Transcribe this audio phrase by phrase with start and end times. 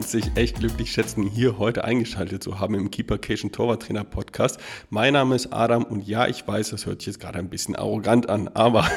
[0.00, 4.58] kannst dich echt glücklich schätzen, hier heute eingeschaltet zu haben im Keepercation Torwarttrainer Podcast.
[4.88, 7.76] Mein Name ist Adam und ja, ich weiß, das hört sich jetzt gerade ein bisschen
[7.76, 8.88] arrogant an, aber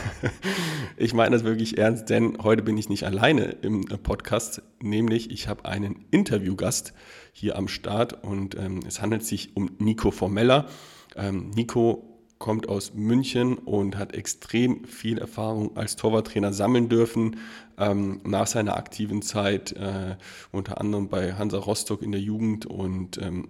[0.95, 5.49] ich meine das wirklich ernst, denn heute bin ich nicht alleine im Podcast, nämlich ich
[5.49, 6.93] habe einen Interviewgast
[7.33, 10.67] hier am Start und ähm, es handelt sich um Nico Formella.
[11.17, 12.12] Ähm, Nico
[12.43, 17.37] kommt aus München und hat extrem viel Erfahrung als Torwarttrainer sammeln dürfen.
[17.77, 20.17] Ähm, nach seiner aktiven Zeit, äh,
[20.51, 23.47] unter anderem bei Hansa Rostock in der Jugend und ähm,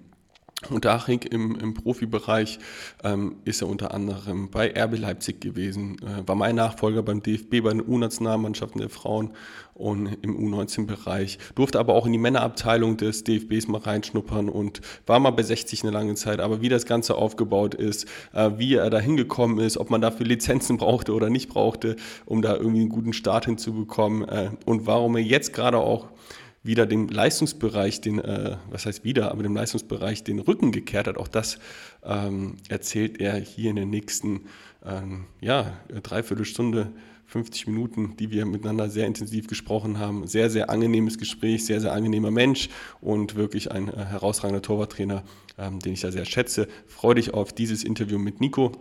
[0.71, 2.59] und Aching im, im Profibereich
[3.03, 7.61] ähm, ist er unter anderem bei RB Leipzig gewesen, äh, war mein Nachfolger beim DFB
[7.63, 9.33] bei den U-Nationalmannschaften der Frauen
[9.73, 15.19] und im U19-Bereich, durfte aber auch in die Männerabteilung des DFBs mal reinschnuppern und war
[15.19, 16.39] mal bei 60 eine lange Zeit.
[16.39, 20.25] Aber wie das Ganze aufgebaut ist, äh, wie er da hingekommen ist, ob man dafür
[20.25, 21.95] Lizenzen brauchte oder nicht brauchte,
[22.25, 26.09] um da irgendwie einen guten Start hinzubekommen äh, und warum er jetzt gerade auch
[26.63, 31.17] wieder dem Leistungsbereich, den, äh, was heißt wieder, aber dem Leistungsbereich den Rücken gekehrt hat.
[31.17, 31.59] Auch das
[32.03, 34.45] ähm, erzählt er hier in den nächsten
[34.85, 36.93] ähm, ja, Dreiviertelstunde,
[37.27, 40.27] 50 Minuten, die wir miteinander sehr intensiv gesprochen haben.
[40.27, 42.69] Sehr, sehr angenehmes Gespräch, sehr, sehr angenehmer Mensch
[43.01, 45.23] und wirklich ein äh, herausragender Torwarttrainer,
[45.57, 46.67] ähm, den ich da sehr schätze.
[46.87, 48.71] Freue dich auf dieses Interview mit Nico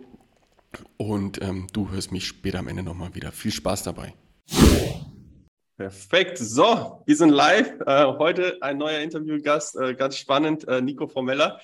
[0.97, 3.31] und ähm, du hörst mich später am Ende nochmal wieder.
[3.31, 4.13] Viel Spaß dabei.
[5.77, 6.37] Perfekt.
[6.37, 7.79] So, wir sind live.
[7.87, 11.59] Äh, heute ein neuer Interviewgast, äh, ganz spannend, äh, Nico Formella.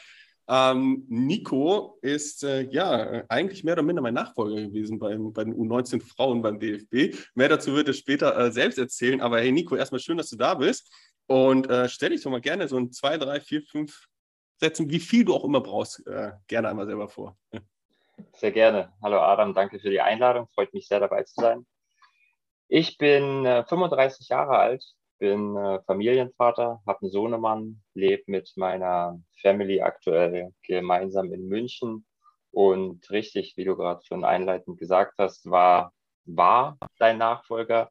[0.48, 5.54] Ähm, Nico ist äh, ja eigentlich mehr oder minder mein Nachfolger gewesen beim, bei den
[5.54, 7.16] U19 Frauen beim DFB.
[7.36, 9.22] Mehr dazu wird er später äh, selbst erzählen.
[9.22, 10.92] Aber hey Nico, erstmal schön, dass du da bist.
[11.28, 14.08] Und äh, stell dich doch mal gerne so in zwei, drei, vier, fünf
[14.58, 16.04] Sätzen, wie viel du auch immer brauchst,
[16.48, 17.38] gerne einmal selber vor.
[18.34, 18.92] Sehr gerne.
[19.02, 20.50] Hallo Adam, danke für die Einladung.
[20.54, 21.66] Freut mich sehr dabei zu sein.
[22.72, 24.86] Ich bin äh, 35 Jahre alt,
[25.18, 32.06] bin äh, Familienvater, habe einen Sohnemann, lebe mit meiner Family aktuell gemeinsam in München.
[32.52, 35.94] Und richtig, wie du gerade schon einleitend gesagt hast, war,
[36.26, 37.90] war dein Nachfolger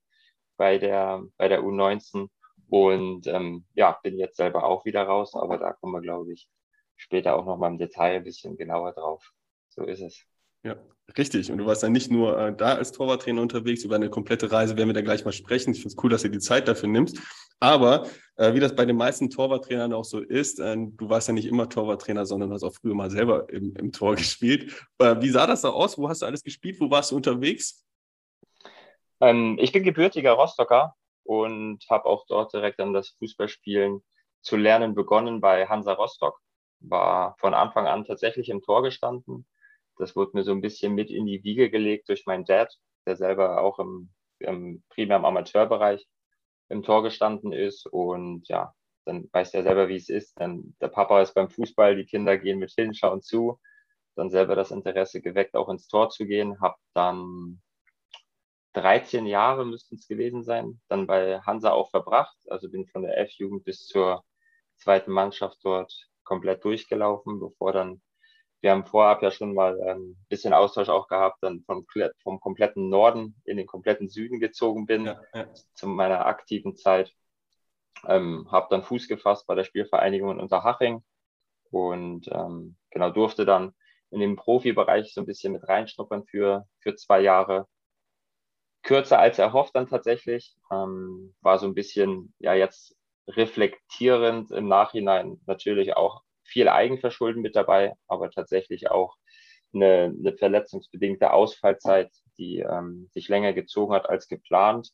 [0.56, 2.31] bei der, bei der U19.
[2.71, 6.49] Und ähm, ja, bin jetzt selber auch wieder raus, aber da kommen wir, glaube ich,
[6.97, 9.33] später auch noch mal im Detail ein bisschen genauer drauf.
[9.71, 10.25] So ist es.
[10.64, 10.76] Ja,
[11.16, 11.50] richtig.
[11.50, 14.76] Und du warst dann nicht nur äh, da als Torwarttrainer unterwegs, über eine komplette Reise
[14.76, 15.72] werden wir da gleich mal sprechen.
[15.72, 17.19] Ich finde es cool, dass du die Zeit dafür nimmst.
[17.60, 21.34] Aber äh, wie das bei den meisten Torwarttrainern auch so ist, äh, du warst ja
[21.34, 24.86] nicht immer Torwarttrainer, sondern hast auch früher mal selber im, im Tor gespielt.
[24.98, 25.98] Äh, wie sah das da aus?
[25.98, 26.80] Wo hast du alles gespielt?
[26.80, 27.84] Wo warst du unterwegs?
[29.20, 30.94] Ähm, ich bin gebürtiger Rostocker
[31.25, 34.02] und habe auch dort direkt an das Fußballspielen
[34.40, 36.38] zu lernen begonnen bei Hansa Rostock.
[36.80, 39.46] War von Anfang an tatsächlich im Tor gestanden
[39.98, 42.72] das wurde mir so ein bisschen mit in die Wiege gelegt durch meinen Dad,
[43.06, 46.06] der selber auch im, im primär im Amateurbereich
[46.69, 47.86] im Tor gestanden ist.
[47.86, 50.38] Und ja, dann weiß der selber, wie es ist.
[50.41, 53.58] Dann der Papa ist beim Fußball, die Kinder gehen mit hin, schauen zu.
[54.16, 56.60] Dann selber das Interesse geweckt, auch ins Tor zu gehen.
[56.60, 57.60] Hab dann
[58.75, 62.37] 13 Jahre müssten es gewesen sein, dann bei Hansa auch verbracht.
[62.48, 64.25] Also bin von der F-Jugend bis zur
[64.76, 65.92] zweiten Mannschaft dort
[66.25, 68.03] komplett durchgelaufen, bevor dann
[68.60, 71.86] wir haben vorab ja schon mal ein ähm, bisschen Austausch auch gehabt, dann vom,
[72.22, 75.46] vom kompletten Norden in den kompletten Süden gezogen bin ja, ja.
[75.74, 77.14] zu meiner aktiven Zeit.
[78.06, 81.02] Ähm, habe dann Fuß gefasst bei der Spielvereinigung in Unterhaching
[81.70, 83.74] und ähm, genau durfte dann
[84.10, 87.66] in dem Profibereich so ein bisschen mit reinschnuppern für, für zwei Jahre.
[88.82, 90.56] Kürzer als erhofft dann tatsächlich.
[90.70, 92.96] Ähm, war so ein bisschen, ja, jetzt
[93.26, 99.16] reflektierend im Nachhinein natürlich auch viel Eigenverschulden mit dabei, aber tatsächlich auch
[99.75, 104.91] eine, eine verletzungsbedingte Ausfallzeit, die ähm, sich länger gezogen hat als geplant.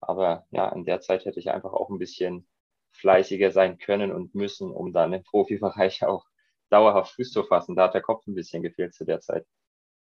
[0.00, 2.46] Aber ja, in der Zeit hätte ich einfach auch ein bisschen
[2.92, 6.26] fleißiger sein können und müssen, um dann im Profibereich auch
[6.70, 7.76] dauerhaft Fuß zu fassen.
[7.76, 9.46] Da hat der Kopf ein bisschen gefehlt zu der Zeit.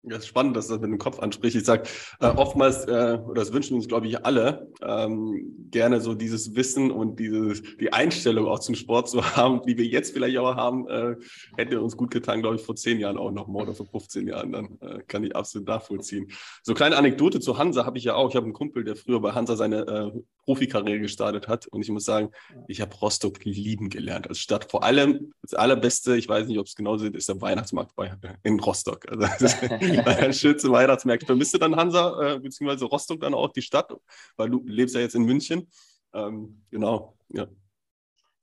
[0.04, 1.54] Ja, ist spannend, dass das mit dem Kopf anspricht.
[1.54, 1.84] Ich sage
[2.18, 6.90] äh, oftmals, äh, oder das wünschen uns, glaube ich, alle, ähm, gerne so dieses Wissen
[6.90, 10.88] und diese, die Einstellung auch zum Sport zu haben, die wir jetzt vielleicht auch haben,
[10.88, 11.14] äh,
[11.56, 14.26] hätte uns gut getan, glaube ich, vor zehn Jahren auch noch mal oder vor 15
[14.26, 14.50] Jahren.
[14.50, 16.32] Dann äh, kann ich absolut nachvollziehen.
[16.64, 18.28] So kleine Anekdote zu Hansa habe ich ja auch.
[18.28, 21.66] Ich habe einen Kumpel, der früher bei Hansa seine äh, Profikarriere gestartet hat.
[21.68, 22.30] Und ich muss sagen,
[22.68, 24.70] ich habe Rostock lieben gelernt als Stadt.
[24.70, 28.12] Vor allem das Allerbeste, ich weiß nicht, ob es genauso ist, ist der Weihnachtsmarkt bei,
[28.42, 29.08] in Rostock.
[29.08, 29.62] Also das ist
[30.06, 31.24] ein schönste Weihnachtsmarkt.
[31.24, 33.92] Vermisst du dann Hansa, äh, beziehungsweise Rostock dann auch die Stadt?
[34.36, 35.68] Weil du lebst ja jetzt in München.
[36.14, 37.46] Ähm, genau, ja.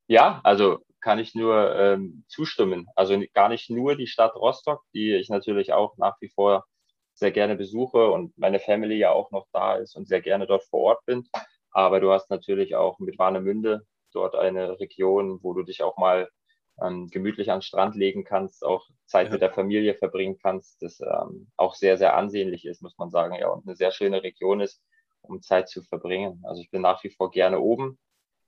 [0.08, 2.88] Ja, also kann ich nur ähm, zustimmen.
[2.96, 6.66] Also gar nicht nur die Stadt Rostock, die ich natürlich auch nach wie vor
[7.14, 10.64] sehr gerne besuche und meine Family ja auch noch da ist und sehr gerne dort
[10.64, 11.28] vor Ort bin,
[11.80, 16.30] aber du hast natürlich auch mit Warnemünde dort eine Region, wo du dich auch mal
[16.82, 19.34] ähm, gemütlich an den Strand legen kannst, auch Zeit ja.
[19.34, 23.36] mit der Familie verbringen kannst, das ähm, auch sehr, sehr ansehnlich ist, muss man sagen,
[23.36, 24.82] ja, und eine sehr schöne Region ist,
[25.22, 26.44] um Zeit zu verbringen.
[26.48, 28.00] Also ich bin nach wie vor gerne oben,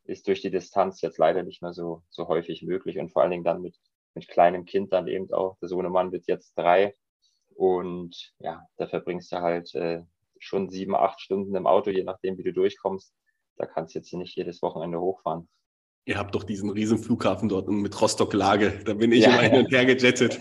[0.03, 3.31] ist durch die Distanz jetzt leider nicht mehr so, so häufig möglich und vor allen
[3.31, 3.75] Dingen dann mit,
[4.13, 5.57] mit kleinem Kind dann eben auch.
[5.59, 6.95] Der Sohnemann wird jetzt drei
[7.55, 10.01] und ja, da verbringst du halt äh,
[10.39, 13.13] schon sieben, acht Stunden im Auto, je nachdem, wie du durchkommst.
[13.61, 15.47] Da kannst du jetzt nicht jedes Wochenende hochfahren.
[16.05, 18.79] Ihr habt doch diesen riesen Flughafen dort mit Rostock-Lage.
[18.85, 20.39] Da bin ich ja, immer hin und her gejettet.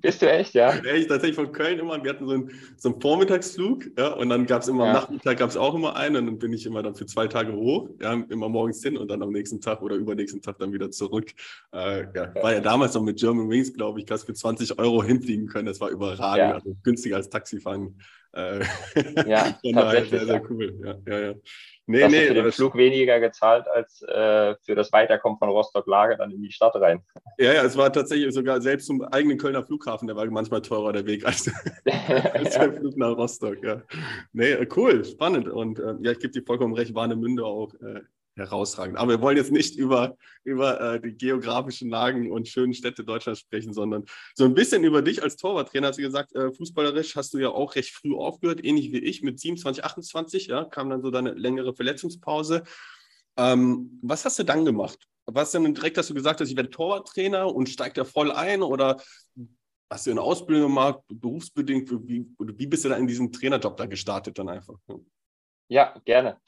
[0.00, 0.70] Bist du echt, ja?
[0.84, 2.02] Echt, tatsächlich von Köln immer.
[2.02, 4.92] Wir hatten so einen, so einen Vormittagsflug, ja, und dann gab es immer ja.
[4.92, 7.26] am Nachmittag gab es auch immer einen und dann bin ich immer dann für zwei
[7.26, 10.72] Tage hoch, ja, immer morgens hin und dann am nächsten Tag oder übernächsten Tag dann
[10.72, 11.32] wieder zurück.
[11.74, 15.02] Äh, ja, war ja damals noch mit German Wings, glaube ich, hast für 20 Euro
[15.04, 15.66] hinfliegen können.
[15.66, 17.98] Das war überragend, also günstiger als Taxifahren.
[18.32, 18.64] Äh,
[19.26, 20.10] ja, tatsächlich.
[20.10, 20.80] Sehr, sehr cool.
[20.84, 21.34] Ja, ja, ja.
[21.86, 26.30] Nee, nee, für den Flug weniger gezahlt als äh, für das Weiterkommen von Rostock-Lage dann
[26.30, 27.02] in die Stadt rein.
[27.38, 30.92] Ja, ja, es war tatsächlich sogar selbst zum eigenen Kölner Flughafen, der war manchmal teurer
[30.92, 31.50] der Weg als,
[32.34, 33.64] als der Flug nach Rostock.
[33.64, 33.82] Ja.
[34.32, 35.48] Nee, cool, spannend.
[35.48, 38.02] Und äh, ja, ich gebe dir vollkommen recht, Warnemünde auch äh,
[38.36, 38.98] herausragend.
[38.98, 43.40] Aber wir wollen jetzt nicht über, über äh, die geografischen Lagen und schönen Städte Deutschlands
[43.40, 45.88] sprechen, sondern so ein bisschen über dich als Torwarttrainer.
[45.88, 49.22] Hast du gesagt, äh, fußballerisch hast du ja auch recht früh aufgehört, ähnlich wie ich,
[49.22, 52.62] mit 27, 28, ja, kam dann so deine längere Verletzungspause.
[53.36, 54.98] Ähm, was hast du dann gemacht?
[55.26, 58.62] Was denn direkt, dass du gesagt hast, ich werde Torwarttrainer und steigt da voll ein
[58.62, 59.00] oder
[59.88, 61.90] hast du eine Ausbildung gemacht, berufsbedingt?
[62.08, 64.74] Wie, wie bist du da in diesem Trainerjob da gestartet dann einfach?
[65.68, 66.38] Ja, gerne.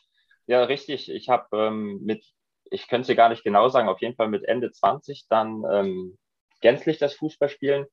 [0.47, 1.11] Ja, richtig.
[1.11, 2.25] Ich habe ähm, mit,
[2.71, 6.19] ich könnte es gar nicht genau sagen, auf jeden Fall mit Ende 20 dann ähm,
[6.61, 7.87] gänzlich das Fußballspielen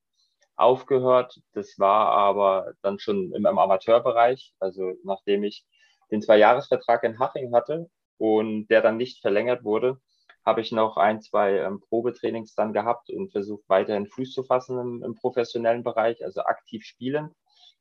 [0.55, 1.39] aufgehört.
[1.53, 4.53] Das war aber dann schon im, im Amateurbereich.
[4.59, 5.65] Also nachdem ich
[6.11, 9.99] den Zwei-Jahres-Vertrag in Haching hatte und der dann nicht verlängert wurde,
[10.45, 14.79] habe ich noch ein, zwei ähm, Probetrainings dann gehabt und versucht weiterhin Fuß zu fassen
[14.79, 17.31] im, im professionellen Bereich, also aktiv spielen.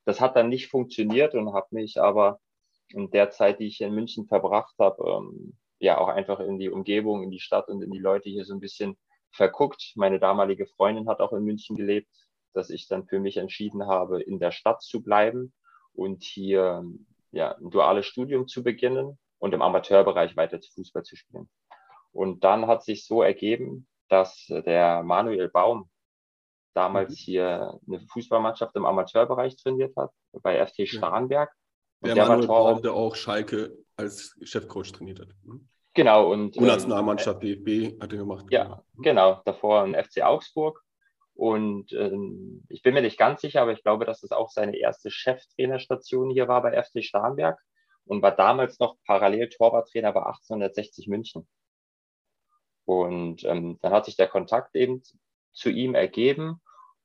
[0.04, 2.38] Das hat dann nicht funktioniert und habe mich aber
[2.92, 6.70] in der Zeit, die ich in München verbracht habe, ähm, ja auch einfach in die
[6.70, 8.96] Umgebung, in die Stadt und in die Leute hier so ein bisschen
[9.32, 9.92] verguckt.
[9.96, 12.08] Meine damalige Freundin hat auch in München gelebt,
[12.52, 15.52] dass ich dann für mich entschieden habe, in der Stadt zu bleiben
[15.94, 16.84] und hier
[17.32, 21.48] ja, ein duales Studium zu beginnen und im Amateurbereich weiter Fußball zu spielen.
[22.12, 25.88] Und dann hat sich so ergeben, dass der Manuel Baum
[26.74, 27.16] damals mhm.
[27.16, 31.50] hier eine Fußballmannschaft im Amateurbereich trainiert hat, bei FT Starnberg.
[32.02, 35.28] Der, der Manuel Baum, der auch Schalke als Chefcoach trainiert hat.
[35.44, 35.68] Hm?
[35.94, 36.30] Genau.
[36.30, 38.46] Und, U-Nationalmannschaft ähm, DFB hat er gemacht.
[38.50, 38.84] Ja, genau.
[39.02, 39.42] genau.
[39.44, 40.82] Davor ein FC Augsburg.
[41.34, 44.76] Und ähm, ich bin mir nicht ganz sicher, aber ich glaube, dass es auch seine
[44.76, 47.58] erste Cheftrainerstation hier war bei FC Starnberg
[48.04, 51.48] und war damals noch parallel Torwarttrainer bei 1860 München.
[52.84, 55.02] Und ähm, dann hat sich der Kontakt eben
[55.52, 56.60] zu ihm ergeben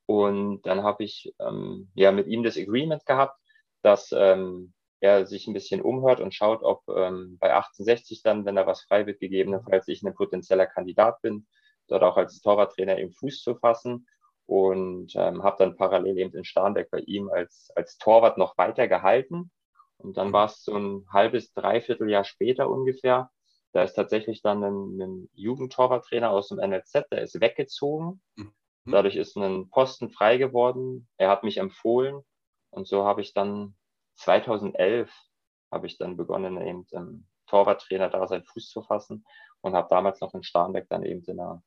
[0.06, 3.40] und dann habe ich ähm, ja mit ihm das Agreement gehabt,
[3.82, 8.56] dass ähm, er sich ein bisschen umhört und schaut, ob ähm, bei 1860 dann, wenn
[8.56, 11.48] da was frei wird, gegebenenfalls ich ein potenzieller Kandidat bin,
[11.88, 14.08] dort auch als Torwarttrainer im Fuß zu fassen
[14.46, 18.88] und ähm, habe dann parallel eben in Starnberg bei ihm als, als Torwart noch weiter
[18.88, 19.52] gehalten.
[19.98, 23.32] Und dann war es so ein halbes, dreiviertel Jahr später ungefähr.
[23.72, 28.22] Da ist tatsächlich dann ein, ein Jugendtorwarttrainer aus dem NLZ, der ist weggezogen.
[28.36, 28.54] Mhm.
[28.86, 31.08] Dadurch ist ein Posten frei geworden.
[31.18, 32.22] Er hat mich empfohlen
[32.70, 33.76] und so habe ich dann
[34.16, 35.12] 2011
[35.72, 39.26] habe ich dann begonnen, eben im Torwarttrainer da seinen Fuß zu fassen
[39.62, 41.62] und habe damals noch in Starnberg dann eben in der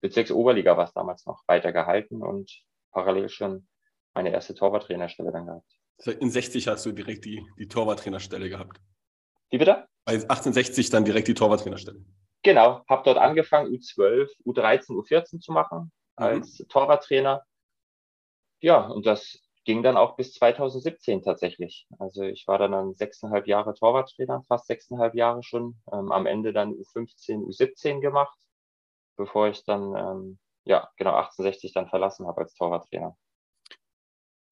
[0.00, 2.50] Bezirksoberliga was damals noch weiter gehalten und
[2.92, 3.66] parallel schon
[4.14, 5.72] meine erste Torwarttrainerstelle dann gehabt.
[6.20, 8.80] In 60 hast du direkt die, die Torwarttrainerstelle gehabt.
[9.50, 9.86] Wie bitte?
[10.04, 12.04] Bei 1860 dann direkt die Torwarttrainerstelle.
[12.42, 16.24] Genau, habe dort angefangen, U12, U13, U14 zu machen mhm.
[16.24, 16.68] als mhm.
[16.68, 17.44] Torwarttrainer.
[18.60, 21.86] Ja, und das ging dann auch bis 2017 tatsächlich.
[21.98, 25.82] Also ich war dann, dann sechseinhalb Jahre Torwarttrainer, fast sechseinhalb Jahre schon.
[25.92, 28.38] Ähm, am Ende dann U15, U17 gemacht,
[29.16, 33.16] bevor ich dann, ähm, ja, genau 1860 dann verlassen habe als Torwarttrainer.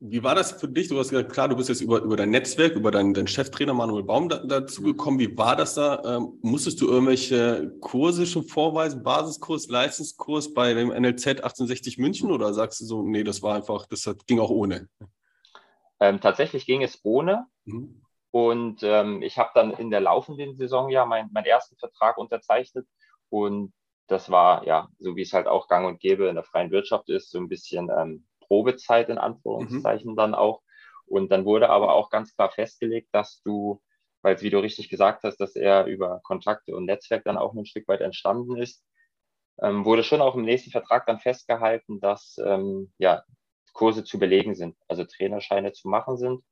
[0.06, 0.88] Wie war das für dich?
[0.88, 3.73] Du hast gesagt, klar, du bist jetzt über, über dein Netzwerk, über deinen, deinen Cheftrainer
[3.73, 5.18] Manuel Baum da, dazu gekommen.
[5.18, 6.02] Wie war das da?
[6.04, 12.52] Ähm, musstest du irgendwelche Kurse schon vorweisen, Basiskurs, Leistungskurs bei dem NLZ 1860 München oder
[12.52, 14.90] sagst du so, nee, das war einfach, das hat, ging auch ohne?
[16.00, 17.46] Ähm, tatsächlich ging es ohne.
[17.64, 18.02] Mhm.
[18.30, 22.87] Und ähm, ich habe dann in der laufenden Saison ja mein, meinen ersten Vertrag unterzeichnet.
[23.30, 23.73] Und
[24.06, 27.08] das war ja, so wie es halt auch gang und gäbe in der freien Wirtschaft
[27.08, 30.17] ist, so ein bisschen ähm, Probezeit in Anführungszeichen mhm.
[30.17, 30.63] dann auch.
[31.07, 33.83] Und dann wurde aber auch ganz klar festgelegt, dass du
[34.25, 37.53] weil es, wie du richtig gesagt hast, dass er über Kontakte und Netzwerk dann auch
[37.53, 38.83] ein Stück weit entstanden ist.
[39.61, 43.23] Ähm, wurde schon auch im nächsten Vertrag dann festgehalten, dass ähm, ja,
[43.75, 46.43] Kurse zu belegen sind, also Trainerscheine zu machen sind.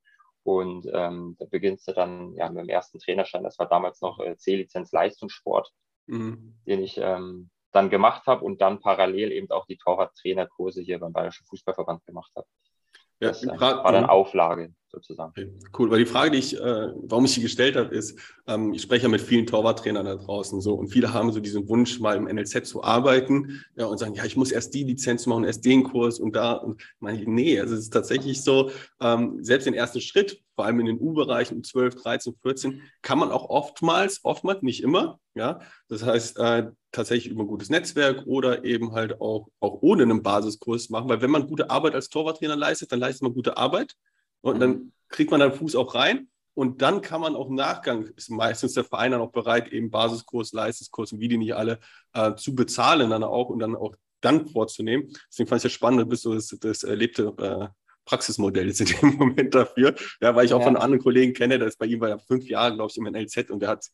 [0.42, 4.20] Und ähm, da beginnst du dann ja mit dem ersten Trainerschein, das war damals noch
[4.20, 5.72] äh, C-Lizenz Leistungssport,
[6.06, 6.58] mhm.
[6.66, 11.12] den ich ähm, dann gemacht habe und dann parallel eben auch die Torwart-Trainerkurse hier beim
[11.12, 12.46] Bayerischen Fußballverband gemacht habe.
[13.20, 15.32] Ja, das äh, war dann Auflage sozusagen.
[15.76, 18.82] Cool, weil die Frage, die ich, äh, warum ich die gestellt habe, ist, ähm, ich
[18.82, 22.16] spreche ja mit vielen Torwarttrainern da draußen so und viele haben so diesen Wunsch, mal
[22.16, 25.64] im NLZ zu arbeiten ja, und sagen, ja, ich muss erst die Lizenz machen, erst
[25.64, 26.52] den Kurs und da.
[26.52, 28.70] Und meine nee, also es ist tatsächlich so,
[29.00, 33.30] ähm, selbst den ersten Schritt, vor allem in den U-Bereichen, 12, 13, 14, kann man
[33.30, 38.64] auch oftmals, oftmals, nicht immer, ja, das heißt, äh, tatsächlich über ein gutes Netzwerk oder
[38.64, 42.56] eben halt auch, auch ohne einen Basiskurs machen, weil wenn man gute Arbeit als Torwarttrainer
[42.56, 43.94] leistet, dann leistet man gute Arbeit
[44.42, 44.92] und dann mhm.
[45.08, 48.74] kriegt man den Fuß auch rein und dann kann man auch im Nachgang, ist meistens
[48.74, 51.78] der Verein dann auch bereit, eben Basiskurs, Leistungskurs und wie die nicht alle
[52.12, 55.12] äh, zu bezahlen dann auch und dann auch dann vorzunehmen.
[55.30, 57.68] Deswegen fand ich es spannend, du bist so das, das erlebte äh,
[58.04, 59.94] Praxismodell ist in dem Moment dafür.
[60.20, 60.66] Ja, weil ich auch ja.
[60.66, 63.04] von anderen Kollegen kenne, der ist bei ihm war ja fünf Jahre, glaube ich, im
[63.04, 63.86] NLZ und der hat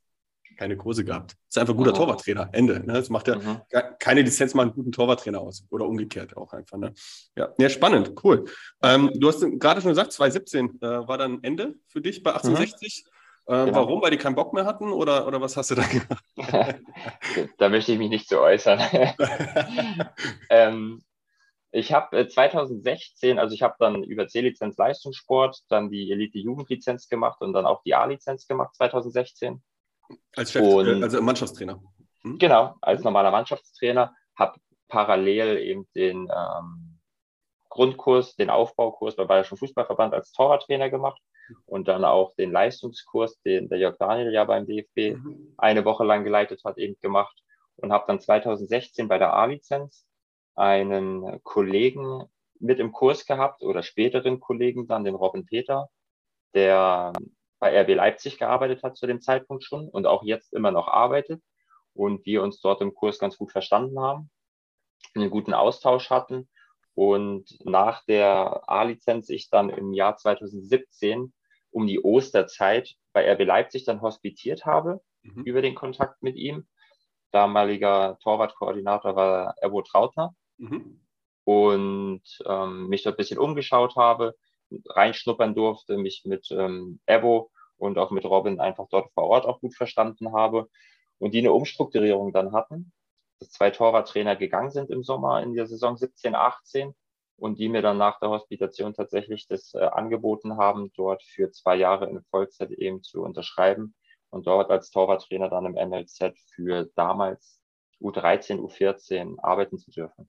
[0.59, 1.37] keine Kurse gehabt.
[1.49, 1.97] Ist einfach ein guter mhm.
[1.97, 2.51] Torwarttrainer.
[2.53, 2.81] Ende.
[2.81, 2.95] Ne?
[2.95, 3.61] Das macht ja mhm.
[3.99, 5.65] keine Lizenz mal einen guten Torwarttrainer aus.
[5.71, 6.77] Oder umgekehrt auch einfach.
[6.77, 6.93] Ne?
[7.37, 7.55] Ja.
[7.59, 8.45] ja, spannend, cool.
[8.83, 13.05] Ähm, du hast gerade schon gesagt, 2017 äh, war dann Ende für dich bei 1860.
[13.07, 13.55] Mhm.
[13.55, 13.77] Äh, genau.
[13.77, 14.03] Warum?
[14.03, 16.25] Weil die keinen Bock mehr hatten oder, oder was hast du da gemacht?
[17.59, 18.81] da möchte ich mich nicht zu äußern.
[20.51, 21.03] ähm,
[21.71, 27.41] ich habe äh, 2016, also ich habe dann über C-Lizenz Leistungssport, dann die Elite-Jugendlizenz gemacht
[27.41, 29.63] und dann auch die A-Lizenz gemacht 2016.
[30.37, 31.81] Als Chef, und, äh, also Mannschaftstrainer.
[32.23, 32.39] Hm?
[32.39, 36.99] Genau, als normaler Mannschaftstrainer, habe parallel eben den ähm,
[37.69, 41.21] Grundkurs, den Aufbaukurs beim Bayerischen Fußballverband als Torwarttrainer gemacht
[41.67, 45.55] und dann auch den Leistungskurs, den der Jörg Daniel ja beim DFB mhm.
[45.59, 47.37] eine Woche lang geleitet hat, eben gemacht
[47.77, 50.07] und habe dann 2016 bei der A-Lizenz
[50.55, 52.25] einen Kollegen
[52.59, 55.89] mit im Kurs gehabt oder späteren Kollegen dann, den Robin Peter,
[56.55, 57.13] der
[57.59, 61.43] bei RB Leipzig gearbeitet hat zu dem Zeitpunkt schon und auch jetzt immer noch arbeitet
[61.95, 64.31] und wir uns dort im Kurs ganz gut verstanden haben,
[65.15, 66.49] einen guten Austausch hatten
[66.95, 71.33] und nach der A-Lizenz ich dann im Jahr 2017
[71.71, 75.45] um die Osterzeit bei RB Leipzig dann hospitiert habe mhm.
[75.45, 76.67] über den Kontakt mit ihm.
[77.31, 81.05] Damaliger Torwartkoordinator war Erbo Trautner mhm.
[81.45, 84.35] und ähm, mich dort ein bisschen umgeschaut habe,
[84.87, 89.61] reinschnuppern durfte, mich mit ähm, Evo und auch mit Robin einfach dort vor Ort auch
[89.61, 90.69] gut verstanden habe
[91.19, 92.93] und die eine Umstrukturierung dann hatten,
[93.39, 96.95] dass zwei Torwarttrainer gegangen sind im Sommer in der Saison 17, 18
[97.37, 101.77] und die mir dann nach der Hospitation tatsächlich das äh, angeboten haben, dort für zwei
[101.77, 103.95] Jahre in Vollzeit eben zu unterschreiben
[104.31, 107.61] und dort als Torwarttrainer dann im NLZ für damals
[108.01, 110.29] U13, U14 arbeiten zu dürfen.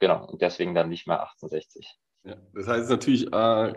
[0.00, 1.98] Genau, und deswegen dann nicht mehr 1860.
[2.26, 3.72] Ja, das heißt natürlich äh,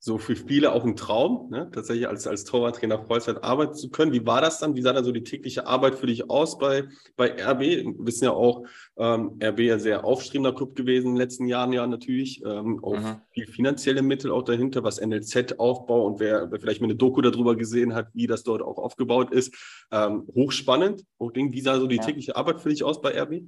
[0.00, 1.70] so für viele auch ein Traum, ne?
[1.72, 4.12] tatsächlich als, als Torwarttrainer Vollzeit arbeiten zu können.
[4.12, 4.76] Wie war das dann?
[4.76, 6.84] Wie sah dann so die tägliche Arbeit für dich aus bei,
[7.16, 7.60] bei RB?
[7.60, 8.64] Wir wissen ja auch,
[8.96, 12.44] ähm, RB ja sehr aufstrebender Club gewesen in den letzten Jahren ja natürlich.
[12.44, 13.20] Ähm, auch mhm.
[13.32, 17.56] viel finanzielle Mittel auch dahinter, was NLZ-Aufbau und wer, wer, vielleicht mal eine Doku darüber
[17.56, 19.52] gesehen hat, wie das dort auch aufgebaut ist.
[19.90, 21.04] Ähm, hochspannend.
[21.18, 22.02] Wie sah so die ja.
[22.02, 23.42] tägliche Arbeit für dich aus bei RB?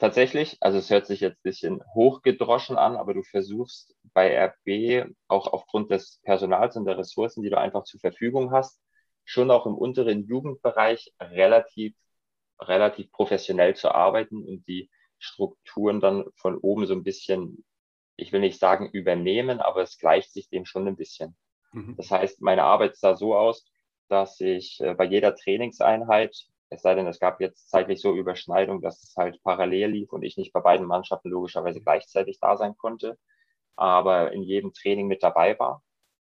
[0.00, 5.12] Tatsächlich, also es hört sich jetzt ein bisschen hochgedroschen an, aber du versuchst bei RB
[5.28, 8.80] auch aufgrund des Personals und der Ressourcen, die du einfach zur Verfügung hast,
[9.24, 11.94] schon auch im unteren Jugendbereich relativ,
[12.58, 14.88] relativ professionell zu arbeiten und die
[15.18, 17.62] Strukturen dann von oben so ein bisschen,
[18.16, 21.36] ich will nicht sagen übernehmen, aber es gleicht sich dem schon ein bisschen.
[21.72, 21.96] Mhm.
[21.98, 23.66] Das heißt, meine Arbeit sah so aus,
[24.08, 28.80] dass ich äh, bei jeder Trainingseinheit es sei denn, es gab jetzt zeitlich so Überschneidung,
[28.80, 32.76] dass es halt parallel lief und ich nicht bei beiden Mannschaften logischerweise gleichzeitig da sein
[32.76, 33.18] konnte,
[33.76, 35.82] aber in jedem Training mit dabei war.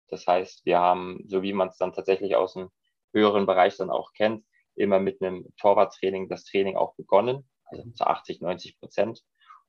[0.08, 2.70] Das heißt, wir haben, so wie man es dann tatsächlich aus dem
[3.12, 4.44] höheren Bereich dann auch kennt,
[4.76, 9.24] immer mit einem Torwarttraining das Training auch begonnen, also zu 80, 90 Prozent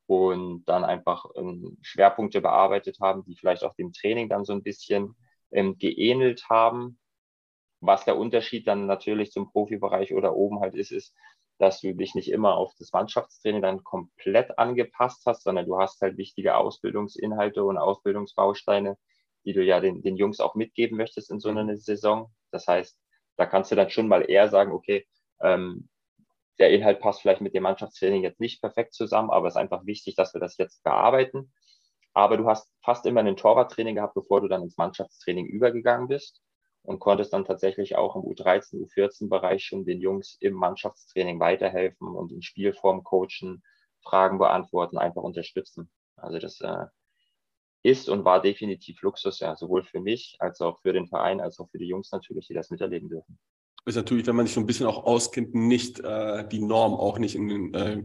[0.05, 4.63] und dann einfach ähm, Schwerpunkte bearbeitet haben, die vielleicht auch dem Training dann so ein
[4.63, 5.15] bisschen
[5.51, 6.99] ähm, geähnelt haben,
[7.81, 11.15] was der Unterschied dann natürlich zum Profibereich oder oben halt ist, ist,
[11.59, 16.01] dass du dich nicht immer auf das Mannschaftstraining dann komplett angepasst hast, sondern du hast
[16.01, 18.98] halt wichtige Ausbildungsinhalte und Ausbildungsbausteine,
[19.45, 21.77] die du ja den, den Jungs auch mitgeben möchtest in so einer mhm.
[21.77, 22.31] Saison.
[22.51, 22.98] Das heißt,
[23.38, 25.05] da kannst du dann schon mal eher sagen, okay,
[25.41, 25.89] ähm,
[26.59, 29.86] der Inhalt passt vielleicht mit dem Mannschaftstraining jetzt nicht perfekt zusammen, aber es ist einfach
[29.86, 31.51] wichtig, dass wir das jetzt bearbeiten.
[32.13, 36.41] Aber du hast fast immer ein Torwarttraining gehabt, bevor du dann ins Mannschaftstraining übergegangen bist.
[36.83, 42.31] Und konntest dann tatsächlich auch im U13, U14-Bereich schon den Jungs im Mannschaftstraining weiterhelfen und
[42.31, 43.63] in Spielform coachen,
[44.01, 45.89] Fragen beantworten, einfach unterstützen.
[46.15, 46.86] Also das äh,
[47.83, 51.59] ist und war definitiv Luxus, ja, sowohl für mich als auch für den Verein, als
[51.59, 53.39] auch für die Jungs natürlich, die das miterleben dürfen.
[53.86, 57.17] Ist natürlich, wenn man sich so ein bisschen auch auskennt, nicht äh, die Norm, auch
[57.17, 58.03] nicht in den äh,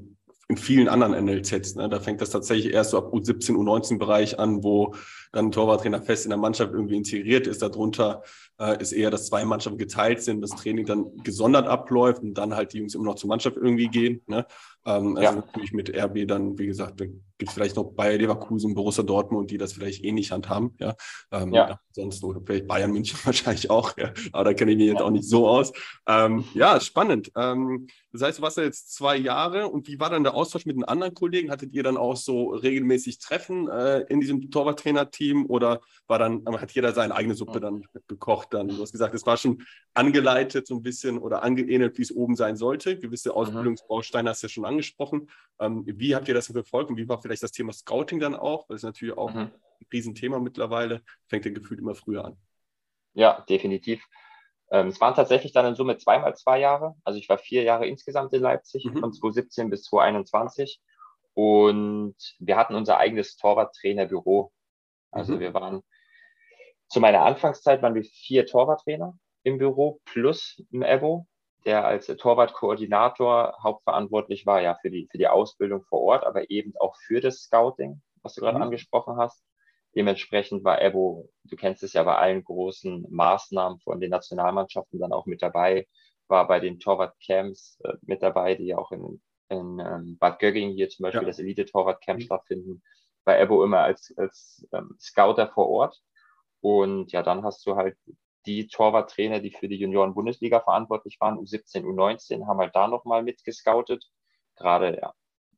[0.49, 1.77] in vielen anderen NLZs.
[1.77, 1.89] Ne?
[1.89, 4.95] Da fängt das tatsächlich erst so ab U17, U19-Bereich an, wo
[5.33, 7.63] dann ein Torwarttrainer fest in der Mannschaft irgendwie integriert ist.
[7.63, 8.23] Darunter
[8.61, 12.55] äh, ist eher, dass zwei Mannschaften geteilt sind, das Training dann gesondert abläuft und dann
[12.55, 14.23] halt die Jungs immer noch zur Mannschaft irgendwie gehen.
[14.27, 14.47] Ne?
[14.87, 15.33] Ähm, also ja.
[15.33, 19.51] natürlich mit RB dann, wie gesagt, da gibt es vielleicht noch Bayer Leverkusen, Borussia Dortmund,
[19.51, 20.75] die das vielleicht ähnlich handhaben.
[20.79, 20.95] Ja?
[21.33, 21.81] Ähm, ja.
[21.91, 24.13] Sonst oder vielleicht Bayern München wahrscheinlich auch, ja?
[24.33, 25.73] aber da kenne ich mich jetzt auch nicht so aus.
[26.07, 27.33] Ähm, ja, spannend.
[27.37, 30.67] Ähm, das heißt, du warst ja jetzt zwei Jahre und wie war dann der Austausch
[30.67, 31.51] mit den anderen Kollegen?
[31.51, 36.71] Hattet ihr dann auch so regelmäßig Treffen äh, in diesem Torwarttrainer-Team oder war dann, hat
[36.71, 38.55] jeder seine eigene Suppe dann gekocht?
[38.55, 38.69] Dann?
[38.69, 42.37] Du hast gesagt, es war schon angeleitet so ein bisschen oder angeähnelt, wie es oben
[42.37, 42.97] sein sollte.
[43.01, 43.35] Gewisse mhm.
[43.35, 45.29] Ausbildungsbausteine hast du ja schon angesprochen.
[45.59, 48.69] Ähm, wie habt ihr das verfolgt und wie war vielleicht das Thema Scouting dann auch?
[48.69, 49.41] Das ist natürlich auch mhm.
[49.41, 49.53] ein
[49.93, 51.03] Riesenthema mittlerweile.
[51.27, 52.37] Fängt ja gefühlt immer früher an.
[53.15, 54.07] Ja, definitiv.
[54.75, 56.97] Ähm, es waren tatsächlich dann in Summe zweimal zwei Jahre.
[57.05, 58.99] Also ich war vier Jahre insgesamt in Leipzig, mhm.
[58.99, 60.81] von 2017 bis 2021.
[61.33, 64.53] Und wir hatten unser eigenes Torwarttrainerbüro.
[65.13, 65.41] Also mhm.
[65.41, 65.83] wir waren
[66.89, 71.29] zu meiner Anfangszeit waren wir vier Torwarttrainer im Büro plus im Ebo
[71.65, 76.75] der als Torwartkoordinator hauptverantwortlich war, ja, für die, für die Ausbildung vor Ort, aber eben
[76.79, 78.65] auch für das Scouting, was du gerade mhm.
[78.65, 79.43] angesprochen hast.
[79.95, 85.13] Dementsprechend war Ebo, du kennst es ja bei allen großen Maßnahmen von den Nationalmannschaften dann
[85.13, 85.87] auch mit dabei,
[86.29, 90.89] war bei den Torwartcamps äh, mit dabei, die auch in, in ähm, Bad Gögging hier
[90.89, 91.29] zum Beispiel ja.
[91.29, 92.25] das Elite-Torwart-Camp mhm.
[92.25, 92.83] stattfinden,
[93.25, 96.03] war Ebo immer als, als ähm, Scouter vor Ort.
[96.61, 97.97] Und ja, dann hast du halt
[98.47, 104.05] die Torwarttrainer, die für die Junioren-Bundesliga verantwortlich waren, U17, U19, haben halt da nochmal mitgescoutet.
[104.57, 105.15] Gerade ja,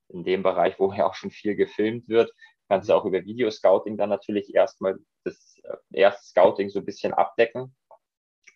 [0.09, 2.33] in dem Bereich, wo ja auch schon viel gefilmt wird,
[2.69, 7.15] kannst du auch über Videoscouting dann natürlich erstmal das äh, erste Scouting so ein bisschen
[7.15, 7.75] abdecken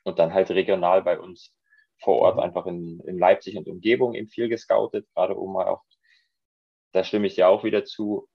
[0.04, 1.54] und dann halt regional bei uns
[1.98, 2.42] vor Ort mhm.
[2.42, 5.82] einfach in, in Leipzig und Umgebung eben viel gescoutet, gerade um mal auch,
[6.92, 8.28] da stimme ich ja auch wieder zu,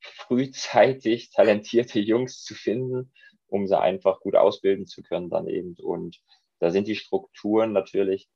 [0.00, 3.12] frühzeitig talentierte Jungs zu finden
[3.48, 5.74] um sie einfach gut ausbilden zu können dann eben.
[5.82, 6.20] Und
[6.60, 8.28] da sind die Strukturen natürlich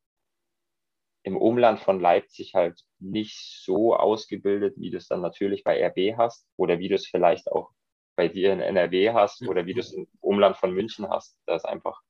[1.22, 6.16] im Umland von Leipzig halt nicht so ausgebildet, wie du es dann natürlich bei RB
[6.16, 7.70] hast oder wie du es vielleicht auch
[8.16, 11.38] bei dir in NRW hast oder wie du es im Umland von München hast.
[11.46, 12.00] Da ist einfach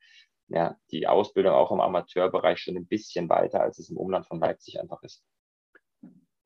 [0.49, 4.41] ja, die Ausbildung auch im Amateurbereich schon ein bisschen weiter, als es im Umland von
[4.41, 5.25] Leipzig einfach ist.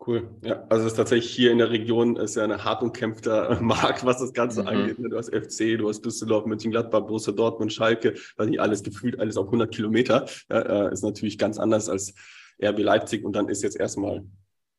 [0.07, 0.29] Cool.
[0.45, 4.05] Ja, also es ist tatsächlich hier in der Region ist ja ein hart umkämpfter Markt,
[4.05, 4.69] was das Ganze mhm.
[4.69, 4.99] angeht.
[4.99, 5.09] Ne?
[5.09, 9.37] Du hast FC, du hast Düsseldorf, Mönchengladbach, Borussia Dortmund, Schalke, weil nicht alles gefühlt, alles
[9.37, 10.27] auf 100 Kilometer.
[10.51, 12.15] Ja, äh, ist natürlich ganz anders als
[12.63, 14.25] RB Leipzig und dann ist jetzt erstmal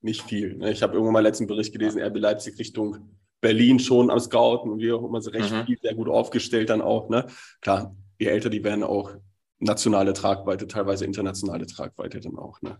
[0.01, 0.55] nicht viel.
[0.55, 0.71] Ne?
[0.71, 4.79] Ich habe irgendwann mal letzten Bericht gelesen, RB Leipzig Richtung Berlin schon am Scouten und
[4.79, 5.65] wir auch immer so recht mhm.
[5.65, 7.09] viel, sehr gut aufgestellt dann auch.
[7.09, 7.27] Ne?
[7.61, 9.11] Klar, je älter die werden auch
[9.59, 12.61] nationale Tragweite, teilweise internationale Tragweite dann auch.
[12.61, 12.79] Ne?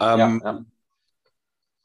[0.00, 0.64] Ähm, ja, ja.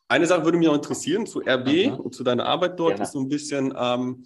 [0.08, 1.96] Eine Sache würde mich noch interessieren zu RB mhm.
[1.96, 3.04] und zu deiner Arbeit dort, ja.
[3.04, 4.26] ist so ein bisschen, ähm,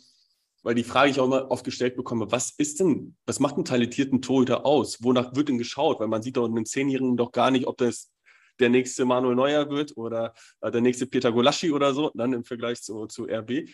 [0.63, 3.65] weil die Frage ich auch immer oft gestellt bekomme, was ist denn, was macht einen
[3.65, 5.01] talentierten Torhüter aus?
[5.01, 5.99] Wonach wird denn geschaut?
[5.99, 8.11] Weil man sieht doch einen Zehnjährigen doch gar nicht, ob das
[8.59, 12.43] der nächste Manuel Neuer wird oder äh, der nächste Peter Golaschi oder so, dann im
[12.43, 13.69] Vergleich zu, zu RB.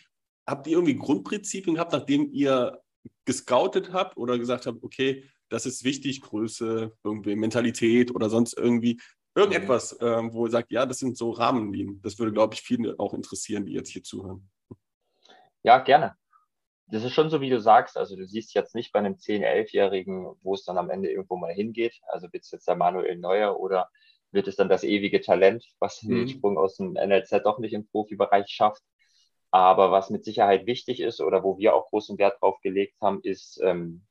[0.48, 2.82] Habt ihr irgendwie Grundprinzipien gehabt, nachdem ihr
[3.26, 9.00] gescoutet habt oder gesagt habt, okay, das ist wichtig, Größe, irgendwie Mentalität oder sonst irgendwie,
[9.36, 12.00] Irgendetwas, ähm, wo ihr sagt, ja, das sind so Rahmenlinien.
[12.02, 14.48] Das würde, glaube ich, viele auch interessieren, die jetzt hier zuhören.
[15.64, 16.16] Ja, gerne.
[16.88, 17.98] Das ist schon so, wie du sagst.
[17.98, 21.38] Also du siehst jetzt nicht bei einem 10-, 11-Jährigen, wo es dann am Ende irgendwo
[21.38, 22.00] mal hingeht.
[22.08, 23.90] Also wird es jetzt der Manuel Neuer oder
[24.34, 26.16] wird es dann das ewige Talent, was mhm.
[26.16, 28.84] den Sprung aus dem NLZ doch nicht im Profibereich schafft.
[29.52, 33.20] Aber was mit Sicherheit wichtig ist oder wo wir auch großen Wert drauf gelegt haben,
[33.22, 34.06] ist ähm,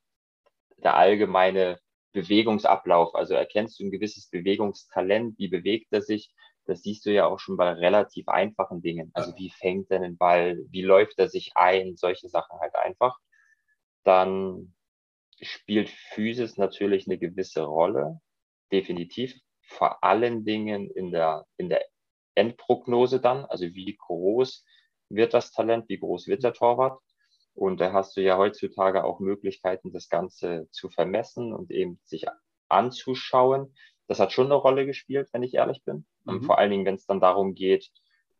[0.77, 1.79] der allgemeine
[2.13, 3.13] Bewegungsablauf.
[3.13, 6.33] Also erkennst du ein gewisses Bewegungstalent, wie bewegt er sich?
[6.65, 9.11] Das siehst du ja auch schon bei relativ einfachen Dingen.
[9.13, 10.63] Also wie fängt er den Ball?
[10.69, 11.97] Wie läuft er sich ein?
[11.97, 13.17] Solche Sachen halt einfach.
[14.03, 14.73] Dann
[15.41, 18.21] spielt Physis natürlich eine gewisse Rolle.
[18.71, 19.35] Definitiv.
[19.73, 21.83] Vor allen Dingen in der, in der
[22.35, 23.45] Endprognose dann.
[23.45, 24.63] Also wie groß
[25.09, 25.89] wird das Talent?
[25.89, 26.99] Wie groß wird der Torwart?
[27.55, 32.25] Und da hast du ja heutzutage auch Möglichkeiten, das Ganze zu vermessen und eben sich
[32.67, 33.75] anzuschauen.
[34.07, 36.05] Das hat schon eine Rolle gespielt, wenn ich ehrlich bin.
[36.23, 36.33] Mhm.
[36.33, 37.89] Und vor allen Dingen, wenn es dann darum geht,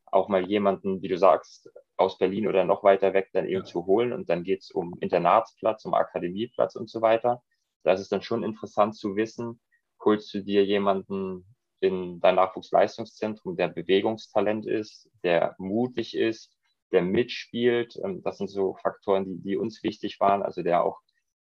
[0.06, 3.66] auch mal jemanden, wie du sagst, aus Berlin oder noch weiter weg dann eben ja.
[3.66, 4.14] zu holen.
[4.14, 7.44] Und dann geht es um Internatsplatz, um Akademieplatz und so weiter.
[7.84, 9.60] da ist es dann schon interessant zu wissen,
[10.06, 11.46] holst du dir jemanden
[11.80, 16.56] in dein Nachwuchsleistungszentrum, der Bewegungstalent ist, der mutig ist,
[16.92, 18.00] der mitspielt.
[18.04, 20.44] Ähm, das sind so Faktoren, die, die uns wichtig waren.
[20.44, 21.00] Also der auch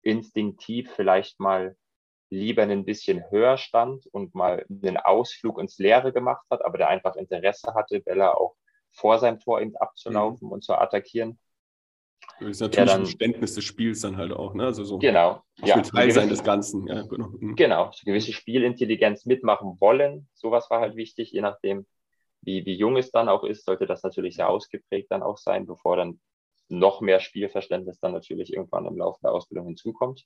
[0.01, 1.75] instinktiv vielleicht mal
[2.29, 6.89] lieber ein bisschen höher stand und mal einen Ausflug ins Leere gemacht hat, aber der
[6.89, 8.55] einfach Interesse hatte, Bella auch
[8.91, 10.53] vor seinem Tor eben abzulaufen mhm.
[10.53, 11.39] und zu attackieren.
[12.39, 14.65] Das ist natürlich dann, Verständnis des Spiels dann halt auch, ne?
[14.65, 16.87] Also so genau, ja, Teil gewisse, sein des Ganzen.
[16.87, 17.27] Ja, genau.
[17.39, 17.55] Mhm.
[17.55, 20.29] genau, so gewisse Spielintelligenz mitmachen wollen.
[20.33, 21.85] Sowas war halt wichtig, je nachdem,
[22.41, 25.65] wie, wie jung es dann auch ist, sollte das natürlich sehr ausgeprägt dann auch sein,
[25.65, 26.19] bevor dann
[26.69, 30.25] noch mehr Spielverständnis dann natürlich irgendwann im Laufe der Ausbildung hinzukommt.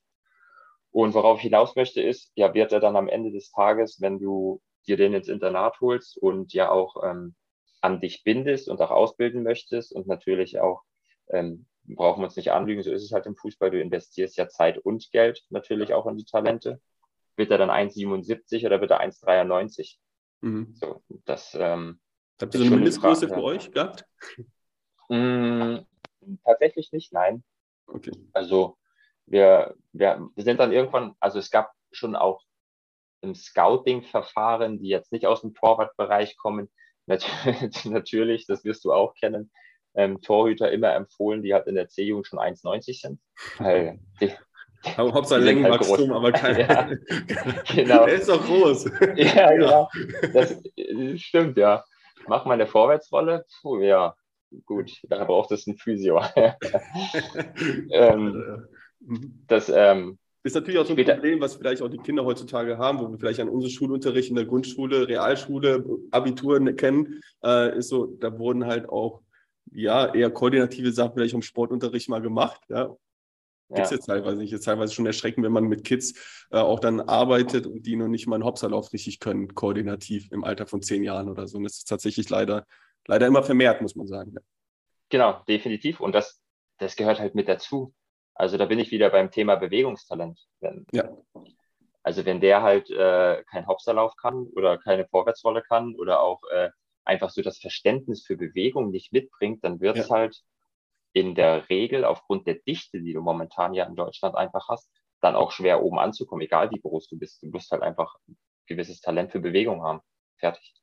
[0.91, 4.19] Und worauf ich hinaus möchte ist, ja, wird er dann am Ende des Tages, wenn
[4.19, 7.33] du dir den ins Internat holst und ja auch ähm,
[7.81, 10.83] an dich bindest und auch ausbilden möchtest und natürlich auch
[11.29, 13.71] ähm, brauchen wir uns nicht anlügen, so ist es halt im Fußball.
[13.71, 16.81] Du investierst ja Zeit und Geld natürlich auch in die Talente.
[17.35, 19.97] Wird er dann 1,77 oder wird er 1,93?
[20.41, 20.75] Mhm.
[20.75, 21.99] So, das, ähm,
[22.41, 24.05] Habt ihr so eine Mindestgröße für euch gehabt?
[25.09, 25.77] Mm,
[26.43, 27.43] tatsächlich nicht, nein.
[27.87, 28.11] Okay.
[28.33, 28.77] Also
[29.25, 32.43] wir, wir, wir sind dann irgendwann, also es gab schon auch
[33.21, 36.69] im Scouting-Verfahren, die jetzt nicht aus dem Torwartbereich kommen,
[37.85, 39.51] natürlich, das wirst du auch kennen,
[39.95, 43.19] ähm, Torhüter immer empfohlen, die halt in der C-Jugend schon 1,90 sind.
[43.57, 44.31] Weil die,
[44.97, 46.59] aber Hauptsache Längenwachstum, halt aber kein.
[46.59, 46.89] Ja,
[47.75, 48.05] genau.
[48.05, 48.91] Der ist doch groß.
[49.15, 49.89] Ja, genau.
[50.33, 50.57] Das
[51.15, 51.83] stimmt, ja.
[52.27, 53.45] Mach mal eine Vorwärtsrolle.
[53.61, 54.15] Puh, ja,
[54.65, 56.21] gut, da braucht es ein Physio.
[57.91, 58.67] ähm,
[59.47, 62.99] das ähm, ist natürlich auch so ein Problem, was vielleicht auch die Kinder heutzutage haben,
[62.99, 68.05] wo wir vielleicht an unsere Schulunterricht in der Grundschule, Realschule, Abitur kennen, äh, ist so,
[68.05, 69.21] da wurden halt auch
[69.71, 72.61] ja, eher koordinative Sachen vielleicht im Sportunterricht mal gemacht.
[72.69, 72.95] Ja.
[73.69, 73.95] Gibt es ja.
[73.95, 74.51] jetzt teilweise nicht.
[74.51, 78.07] Jetzt teilweise schon erschreckend, wenn man mit Kids äh, auch dann arbeitet und die noch
[78.07, 81.57] nicht mal einen Hopserlauf richtig können, koordinativ im Alter von zehn Jahren oder so.
[81.57, 82.65] Und das ist tatsächlich leider,
[83.07, 84.33] leider immer vermehrt, muss man sagen.
[84.35, 84.41] Ja.
[85.09, 85.99] Genau, definitiv.
[85.99, 86.41] Und das,
[86.77, 87.93] das gehört halt mit dazu.
[88.35, 90.39] Also da bin ich wieder beim Thema Bewegungstalent.
[90.59, 91.09] Wenn, ja.
[92.03, 96.69] Also wenn der halt äh, keinen Hopserlauf kann oder keine Vorwärtsrolle kann oder auch äh,
[97.05, 100.15] einfach so das Verständnis für Bewegung nicht mitbringt, dann wird es ja.
[100.15, 100.41] halt
[101.13, 104.89] in der Regel aufgrund der Dichte, die du momentan ja in Deutschland einfach hast,
[105.21, 107.41] dann auch schwer oben anzukommen, egal wie groß du bist.
[107.43, 110.01] Du musst halt einfach ein gewisses Talent für Bewegung haben.
[110.37, 110.73] Fertig.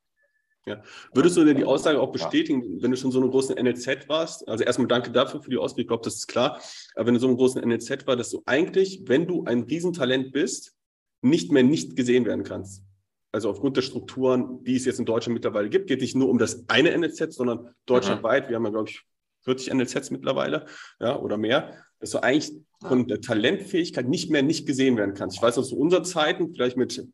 [0.66, 0.82] Ja.
[1.14, 2.82] Würdest du denn die Aussage auch bestätigen, ja.
[2.82, 4.46] wenn du schon so einen großen NLZ warst?
[4.46, 6.60] Also erstmal danke dafür für die Ausbildung, ich glaube, das ist klar.
[6.94, 10.32] Aber wenn du so einen großen NLZ warst, dass du eigentlich, wenn du ein Riesentalent
[10.32, 10.76] bist,
[11.22, 12.84] nicht mehr nicht gesehen werden kannst
[13.32, 16.38] also aufgrund der Strukturen, die es jetzt in Deutschland mittlerweile gibt, geht nicht nur um
[16.38, 18.44] das eine NLZ, sondern deutschlandweit.
[18.44, 18.48] Mhm.
[18.48, 19.02] Wir haben ja, glaube ich,
[19.44, 20.66] 40 NLZs mittlerweile,
[20.98, 25.36] ja, oder mehr, dass du eigentlich von der Talentfähigkeit nicht mehr nicht gesehen werden kannst.
[25.36, 27.06] Ich weiß aus unserer Zeiten, vielleicht mit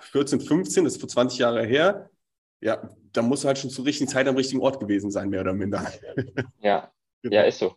[0.00, 2.10] 14, 15, das ist vor 20 Jahre her,
[2.60, 5.52] ja, da muss halt schon zur richtigen Zeit am richtigen Ort gewesen sein, mehr oder
[5.52, 5.84] minder.
[6.60, 7.34] Ja, genau.
[7.36, 7.74] ja, ist so.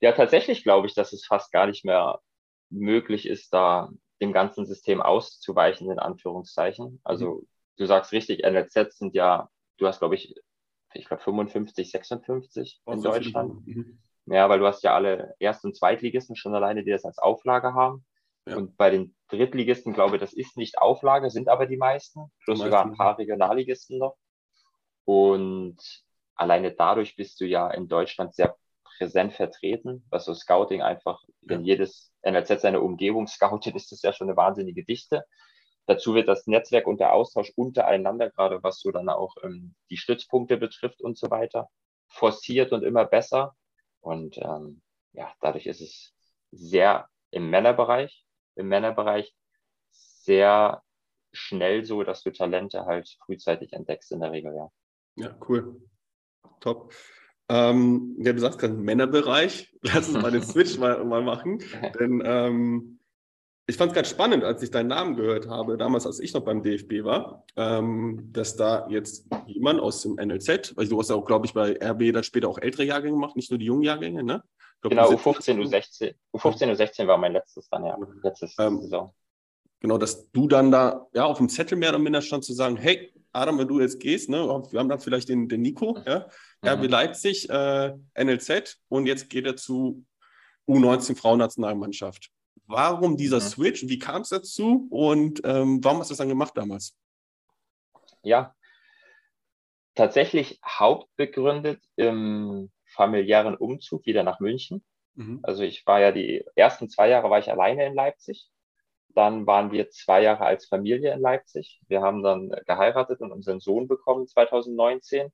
[0.00, 2.20] Ja, tatsächlich glaube ich, dass es fast gar nicht mehr
[2.70, 7.00] möglich ist, da dem ganzen System auszuweichen, in Anführungszeichen.
[7.04, 7.48] Also mhm.
[7.76, 10.34] du sagst richtig, NLZ sind ja, du hast, glaube ich,
[10.94, 13.66] ich glaube 55, 56 in Deutschland.
[13.66, 13.98] Mhm.
[14.26, 17.74] Ja, weil du hast ja alle Erst- und Zweitligisten schon alleine, die das als Auflage
[17.74, 18.04] haben.
[18.46, 18.56] Ja.
[18.56, 22.60] Und bei den Drittligisten, glaube ich, das ist nicht Auflage, sind aber die meisten, plus
[22.60, 24.16] sogar ein paar Regionalligisten noch.
[25.04, 25.78] Und
[26.34, 28.56] alleine dadurch bist du ja in Deutschland sehr
[28.96, 34.12] präsent vertreten, was so Scouting einfach, wenn jedes NLZ seine Umgebung scoutet, ist das ja
[34.12, 35.24] schon eine wahnsinnige Dichte.
[35.86, 39.96] Dazu wird das Netzwerk und der Austausch untereinander, gerade was so dann auch ähm, die
[39.96, 41.68] Stützpunkte betrifft und so weiter,
[42.08, 43.54] forciert und immer besser.
[44.00, 44.82] Und ähm,
[45.12, 46.12] ja, dadurch ist es
[46.50, 49.34] sehr im Männerbereich, im Männerbereich
[49.90, 50.82] sehr
[51.32, 54.70] schnell so, dass du Talente halt frühzeitig entdeckst in der Regel, ja.
[55.16, 55.80] Ja, cool.
[56.60, 56.92] Top.
[57.48, 59.72] Ähm, ja, du sagst gerade Männerbereich.
[59.82, 61.62] Lass uns mal den Switch mal, mal machen.
[61.98, 62.98] Denn ähm,
[63.68, 66.42] ich fand es ganz spannend, als ich deinen Namen gehört habe, damals, als ich noch
[66.42, 71.16] beim DFB war, ähm, dass da jetzt jemand aus dem NLZ, weil du hast ja
[71.16, 73.82] auch, glaube ich, bei RB dann später auch ältere Jahrgänge gemacht, nicht nur die jungen
[73.82, 74.42] Jahrgänge, ne?
[74.80, 76.14] Glaub, genau, U15, U16.
[76.32, 77.98] U15, U16 war mein letztes dann, ja.
[78.22, 79.12] Letztes ähm, Saison.
[79.80, 82.76] Genau, dass du dann da ja auf dem Zettel mehr oder minder stand zu sagen,
[82.76, 86.26] hey, Adam, wenn du jetzt gehst, ne, wir haben dann vielleicht den, den Nico, ja,
[86.62, 86.68] mhm.
[86.68, 90.04] RB Leipzig, äh, NLZ und jetzt geht er zu
[90.68, 92.30] U19 Frauennationalmannschaft.
[92.66, 93.42] Warum dieser mhm.
[93.42, 93.88] Switch?
[93.88, 96.96] Wie kam es dazu und ähm, warum hast du das dann gemacht damals?
[98.22, 98.54] Ja,
[99.94, 104.84] tatsächlich hauptbegründet im familiären Umzug wieder nach München.
[105.14, 105.40] Mhm.
[105.42, 108.50] Also ich war ja die ersten zwei Jahre war ich alleine in Leipzig
[109.16, 111.80] dann waren wir zwei Jahre als Familie in Leipzig.
[111.88, 115.32] Wir haben dann geheiratet und unseren Sohn bekommen 2019.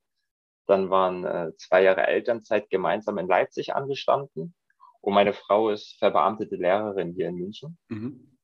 [0.65, 4.55] Dann waren äh, zwei Jahre Elternzeit gemeinsam in Leipzig angestanden.
[5.01, 7.77] Und meine Frau ist verbeamtete Lehrerin hier in München.
[7.89, 8.37] Mhm.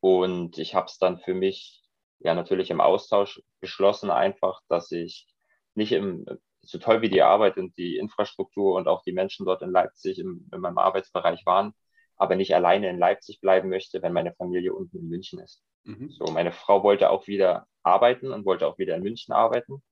[0.00, 1.82] Und ich habe es dann für mich
[2.18, 5.28] ja natürlich im Austausch beschlossen, einfach, dass ich
[5.74, 6.26] nicht im,
[6.62, 10.18] so toll wie die Arbeit und die Infrastruktur und auch die Menschen dort in Leipzig
[10.18, 11.72] im, in meinem Arbeitsbereich waren,
[12.16, 15.62] aber nicht alleine in Leipzig bleiben möchte, wenn meine Familie unten in München ist.
[15.84, 16.10] Mhm.
[16.10, 19.82] So, meine Frau wollte auch wieder arbeiten und wollte auch wieder in München arbeiten,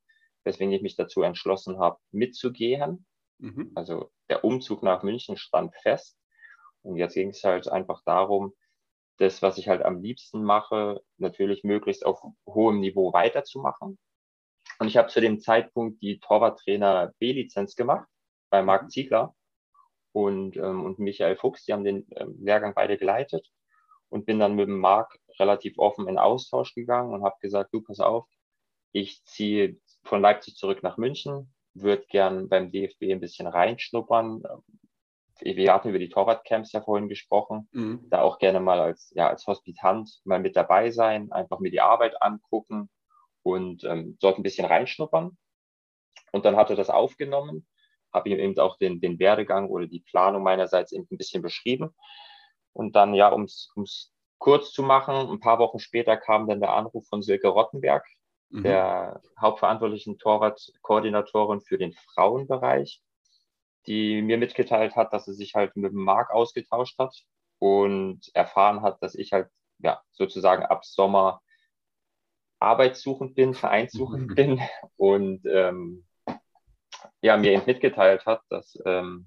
[0.45, 3.07] weswegen ich mich dazu entschlossen habe, mitzugehen.
[3.39, 3.73] Mhm.
[3.75, 6.19] Also der Umzug nach München stand fest.
[6.83, 8.55] Und jetzt ging es halt einfach darum,
[9.19, 13.99] das, was ich halt am liebsten mache, natürlich möglichst auf hohem Niveau weiterzumachen.
[14.79, 18.09] Und ich habe zu dem Zeitpunkt die Torwarttrainer B-Lizenz gemacht
[18.49, 18.89] bei Marc mhm.
[18.89, 19.35] Ziegler
[20.13, 21.65] und, ähm, und Michael Fuchs.
[21.65, 23.47] Die haben den ähm, Lehrgang beide geleitet
[24.09, 27.83] und bin dann mit dem Marc relativ offen in Austausch gegangen und habe gesagt, du
[27.83, 28.27] pass auf,
[28.93, 34.43] ich ziehe von Leipzig zurück nach München, würde gern beim DFB ein bisschen reinschnuppern.
[35.41, 38.07] Wir hatten über die Torwartcamps ja vorhin gesprochen, mhm.
[38.11, 41.81] da auch gerne mal als, ja, als Hospitant mal mit dabei sein, einfach mir die
[41.81, 42.91] Arbeit angucken
[43.43, 45.37] und ähm, dort ein bisschen reinschnuppern.
[46.33, 47.67] Und dann hat er das aufgenommen
[48.13, 51.95] habe ihm eben auch den, den Werdegang oder die Planung meinerseits eben ein bisschen beschrieben.
[52.73, 56.73] Und dann, ja, um es kurz zu machen, ein paar Wochen später kam dann der
[56.73, 58.07] Anruf von Silke Rottenberg,
[58.51, 58.63] mhm.
[58.63, 63.03] der hauptverantwortlichen Torwartkoordinatorin für den Frauenbereich,
[63.87, 67.15] die mir mitgeteilt hat, dass sie sich halt mit dem Marc ausgetauscht hat
[67.59, 71.41] und erfahren hat, dass ich halt ja sozusagen ab Sommer
[72.59, 74.61] arbeitssuchend bin, vereinssuchend bin
[74.97, 76.05] und ähm,
[77.23, 79.27] ja, mir eben mitgeteilt hat, dass ähm,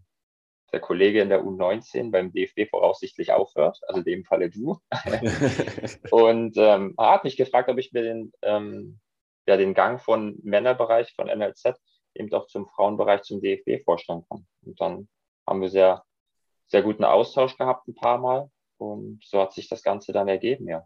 [0.72, 4.80] der Kollege in der U19 beim DFB voraussichtlich aufhört, also in dem Falle du.
[6.12, 9.00] und ähm, er hat mich gefragt, ob ich mir den, ähm,
[9.48, 11.74] ja, den Gang von Männerbereich von NLZ
[12.16, 14.46] eben auch zum Frauenbereich zum DFB vorstellen kann.
[14.66, 15.10] Und dann
[15.48, 16.04] haben wir sehr,
[16.68, 20.68] sehr guten Austausch gehabt ein paar Mal und so hat sich das Ganze dann ergeben,
[20.68, 20.86] ja.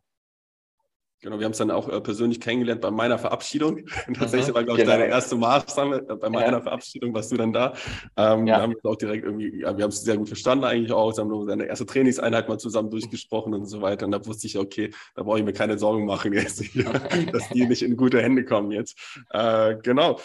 [1.21, 3.87] Genau, wir haben es dann auch äh, persönlich kennengelernt bei meiner Verabschiedung.
[4.13, 4.97] Tatsächlich mhm, war, glaube ich, genau.
[4.97, 6.05] deine erste Maßnahme.
[6.07, 6.61] Äh, bei meiner ja.
[6.61, 7.73] Verabschiedung warst du dann da.
[8.15, 8.57] Ähm, ja.
[8.57, 11.17] Wir haben es auch direkt irgendwie, ja, wir haben es sehr gut verstanden eigentlich auch.
[11.17, 14.05] Wir haben seine erste Trainingseinheit mal zusammen durchgesprochen und so weiter.
[14.05, 16.63] Und da wusste ich, okay, da brauche ich mir keine Sorgen machen jetzt,
[17.31, 18.97] dass die nicht in gute Hände kommen jetzt.
[19.31, 20.19] Äh, genau.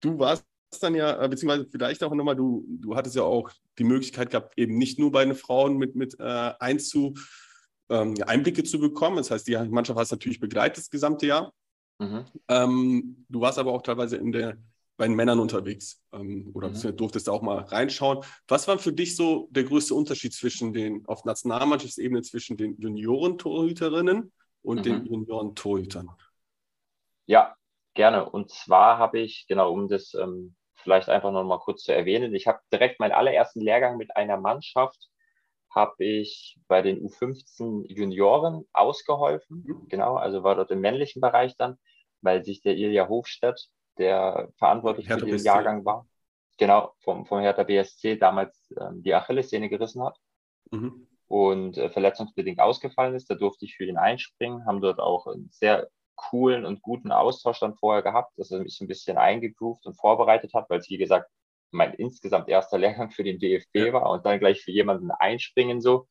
[0.00, 0.44] Du warst
[0.80, 4.52] dann ja, äh, beziehungsweise vielleicht auch nochmal, du, du hattest ja auch die Möglichkeit gehabt,
[4.58, 7.14] eben nicht nur bei den Frauen mit, mit äh, einzu
[7.88, 9.16] ähm, Einblicke zu bekommen.
[9.16, 11.52] Das heißt, die Mannschaft hast natürlich begleitet das gesamte Jahr.
[11.98, 12.24] Mhm.
[12.48, 14.56] Ähm, du warst aber auch teilweise in der,
[14.96, 16.96] bei den Männern unterwegs ähm, oder mhm.
[16.96, 18.24] durftest da auch mal reinschauen.
[18.46, 24.32] Was war für dich so der größte Unterschied zwischen den, auf Nationalmannschaftsebene zwischen den Junioren-Torhüterinnen
[24.62, 24.82] und mhm.
[24.82, 26.10] den Junioren-Torhütern?
[27.26, 27.56] Ja,
[27.94, 28.28] gerne.
[28.28, 32.34] Und zwar habe ich, genau, um das ähm, vielleicht einfach noch mal kurz zu erwähnen,
[32.34, 35.08] ich habe direkt meinen allerersten Lehrgang mit einer Mannschaft
[35.78, 39.64] habe ich bei den U15 Junioren ausgeholfen.
[39.64, 39.88] Mhm.
[39.88, 41.78] Genau, also war dort im männlichen Bereich dann,
[42.20, 45.46] weil sich der Ilja Hofstedt, der verantwortlich Hertha für den BSC.
[45.46, 46.06] Jahrgang war,
[46.58, 50.18] genau, vom, vom Hertha BSC damals ähm, die Achillessehne gerissen hat.
[50.72, 51.06] Mhm.
[51.28, 53.30] Und äh, verletzungsbedingt ausgefallen ist.
[53.30, 57.60] Da durfte ich für ihn einspringen, haben dort auch einen sehr coolen und guten Austausch
[57.60, 60.90] dann vorher gehabt, dass er mich so ein bisschen eingegroovt und vorbereitet hat, weil es,
[60.90, 61.30] wie gesagt,
[61.70, 63.92] mein insgesamt erster Lehrgang für den DFB ja.
[63.92, 66.08] war und dann gleich für jemanden einspringen so.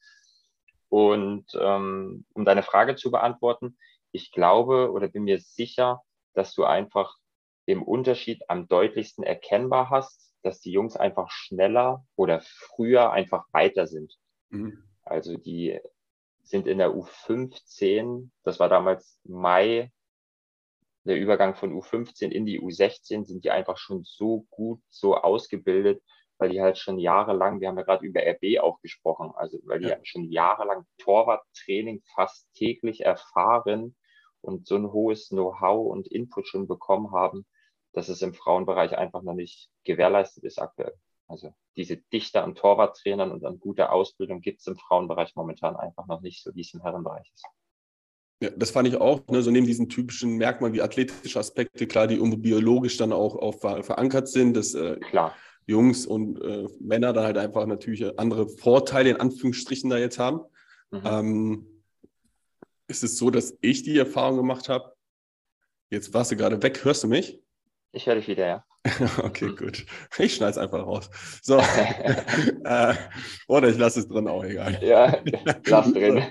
[0.89, 3.77] Und ähm, um deine Frage zu beantworten,
[4.11, 6.01] ich glaube oder bin mir sicher,
[6.33, 7.17] dass du einfach
[7.67, 13.87] den Unterschied am deutlichsten erkennbar hast, dass die Jungs einfach schneller oder früher einfach weiter
[13.87, 14.17] sind.
[14.49, 14.83] Mhm.
[15.03, 15.79] Also die
[16.43, 19.91] sind in der U15, das war damals Mai
[21.07, 26.01] der Übergang von U15 in die U16 sind die einfach schon so gut, so ausgebildet,
[26.37, 29.79] weil die halt schon jahrelang, wir haben ja gerade über RB auch gesprochen, also weil
[29.79, 29.97] die ja.
[30.03, 33.95] schon jahrelang Torwarttraining fast täglich erfahren
[34.41, 37.45] und so ein hohes Know-how und Input schon bekommen haben,
[37.93, 40.93] dass es im Frauenbereich einfach noch nicht gewährleistet ist aktuell.
[41.27, 46.07] Also diese Dichte an Torwarttrainern und an guter Ausbildung gibt es im Frauenbereich momentan einfach
[46.07, 47.45] noch nicht, so wie es im Herrenbereich ist.
[48.41, 52.05] Ja, das fand ich auch, ne, so neben diesen typischen Merkmalen wie athletische Aspekte, klar,
[52.07, 54.97] die irgendwo biologisch dann auch, auch verankert sind, dass äh.
[55.65, 60.41] Jungs und äh, Männer da halt einfach natürlich andere Vorteile in Anführungsstrichen da jetzt haben.
[60.91, 61.01] Mhm.
[61.03, 61.67] Ähm,
[62.87, 64.93] ist es so, dass ich die Erfahrung gemacht habe,
[65.89, 67.41] jetzt warst du gerade weg, hörst du mich?
[67.97, 68.65] Ich höre dich wieder, ja.
[69.23, 69.83] okay, gut.
[70.19, 71.09] Ich schneide es einfach raus.
[71.41, 71.57] So.
[72.63, 72.93] äh,
[73.47, 74.77] oder ich lasse es drin, auch egal.
[74.83, 75.17] Ja,
[75.65, 76.21] lass drin.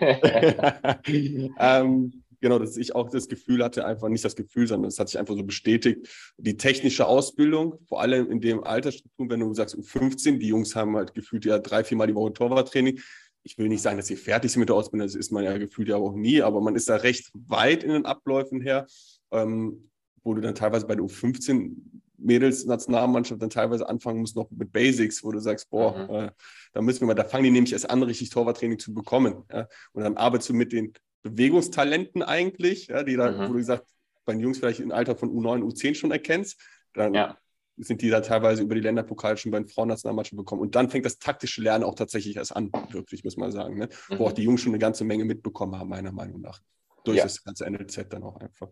[1.59, 5.09] ähm, genau, dass ich auch das Gefühl hatte, einfach nicht das Gefühl, sondern es hat
[5.09, 6.07] sich einfach so bestätigt,
[6.39, 10.77] die technische Ausbildung, vor allem in dem Altersstruktur, wenn du sagst, um 15, die Jungs
[10.77, 13.01] haben halt gefühlt ja drei, viermal die Woche Torwarttraining.
[13.43, 15.59] Ich will nicht sagen, dass sie fertig sind mit der Ausbildung, das ist man ja
[15.59, 18.87] gefühlt ja auch nie, aber man ist da recht weit in den Abläufen her,
[19.33, 19.91] ähm,
[20.27, 21.77] wo du dann teilweise bei der U15
[22.19, 26.15] Mädels Nationalmannschaft dann teilweise anfangen musst noch mit Basics, wo du sagst, boah, mhm.
[26.15, 26.31] äh,
[26.73, 29.45] da müssen wir mal, da fangen die nämlich erst an, richtig Torwarttraining zu bekommen.
[29.53, 29.69] Ja?
[29.93, 33.49] Und dann arbeitest du mit den Bewegungstalenten eigentlich, ja, die da, mhm.
[33.49, 33.87] wo du gesagt,
[34.25, 36.61] bei den Jungs vielleicht im Alter von U9, U10 schon erkennst,
[36.93, 37.37] dann ja.
[37.77, 40.63] sind die da teilweise über die Länderpokal schon bei den Frauennationalmannschaften bekommen.
[40.63, 43.79] Und dann fängt das taktische Lernen auch tatsächlich erst an, wirklich, muss man sagen.
[43.79, 43.89] Ne?
[44.09, 44.19] Mhm.
[44.19, 46.61] Wo auch die Jungs schon eine ganze Menge mitbekommen haben, meiner Meinung nach.
[47.05, 48.69] Durch das ganze NLZ dann auch einfach.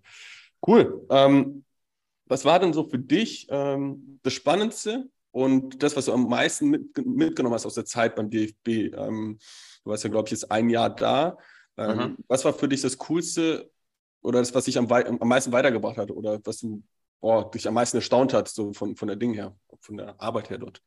[0.66, 1.06] Cool.
[1.10, 1.64] Ähm,
[2.26, 6.70] was war denn so für dich ähm, das Spannendste und das, was du am meisten
[6.70, 8.94] mit, mitgenommen hast aus der Zeit beim DFB?
[8.96, 9.38] Ähm,
[9.84, 11.36] du warst ja, glaube ich, jetzt ein Jahr da.
[11.76, 12.16] Ähm, mhm.
[12.28, 13.70] Was war für dich das Coolste
[14.22, 16.82] oder das, was dich am, am meisten weitergebracht hat oder was du
[17.20, 20.50] boah, dich am meisten erstaunt hat, so von, von der Ding her, von der Arbeit
[20.50, 20.82] her dort?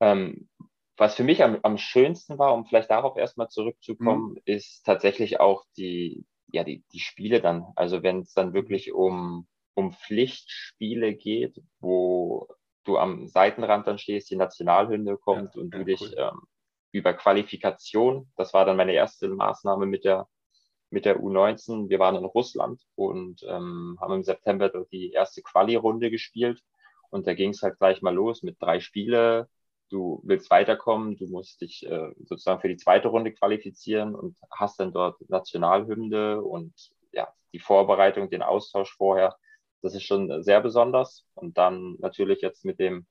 [0.00, 0.48] Ähm,
[0.96, 4.40] was für mich am, am schönsten war, um vielleicht darauf erstmal zurückzukommen, mhm.
[4.44, 6.24] ist tatsächlich auch die,
[6.56, 7.66] ja, die, die Spiele dann.
[7.76, 12.48] Also wenn es dann wirklich um, um Pflichtspiele geht, wo
[12.84, 16.14] du am Seitenrand dann stehst, die Nationalhymne kommt ja, und du ja, dich cool.
[16.16, 16.40] ähm,
[16.92, 18.30] über Qualifikation.
[18.36, 20.28] Das war dann meine erste Maßnahme mit der,
[20.88, 21.90] mit der U19.
[21.90, 26.62] Wir waren in Russland und ähm, haben im September dort die erste Quali-Runde gespielt.
[27.10, 29.48] Und da ging es halt gleich mal los mit drei Spiele.
[29.88, 34.80] Du willst weiterkommen, du musst dich äh, sozusagen für die zweite Runde qualifizieren und hast
[34.80, 36.74] dann dort Nationalhymne und
[37.12, 39.36] ja, die Vorbereitung, den Austausch vorher.
[39.82, 41.24] Das ist schon sehr besonders.
[41.34, 43.06] Und dann natürlich jetzt mit dem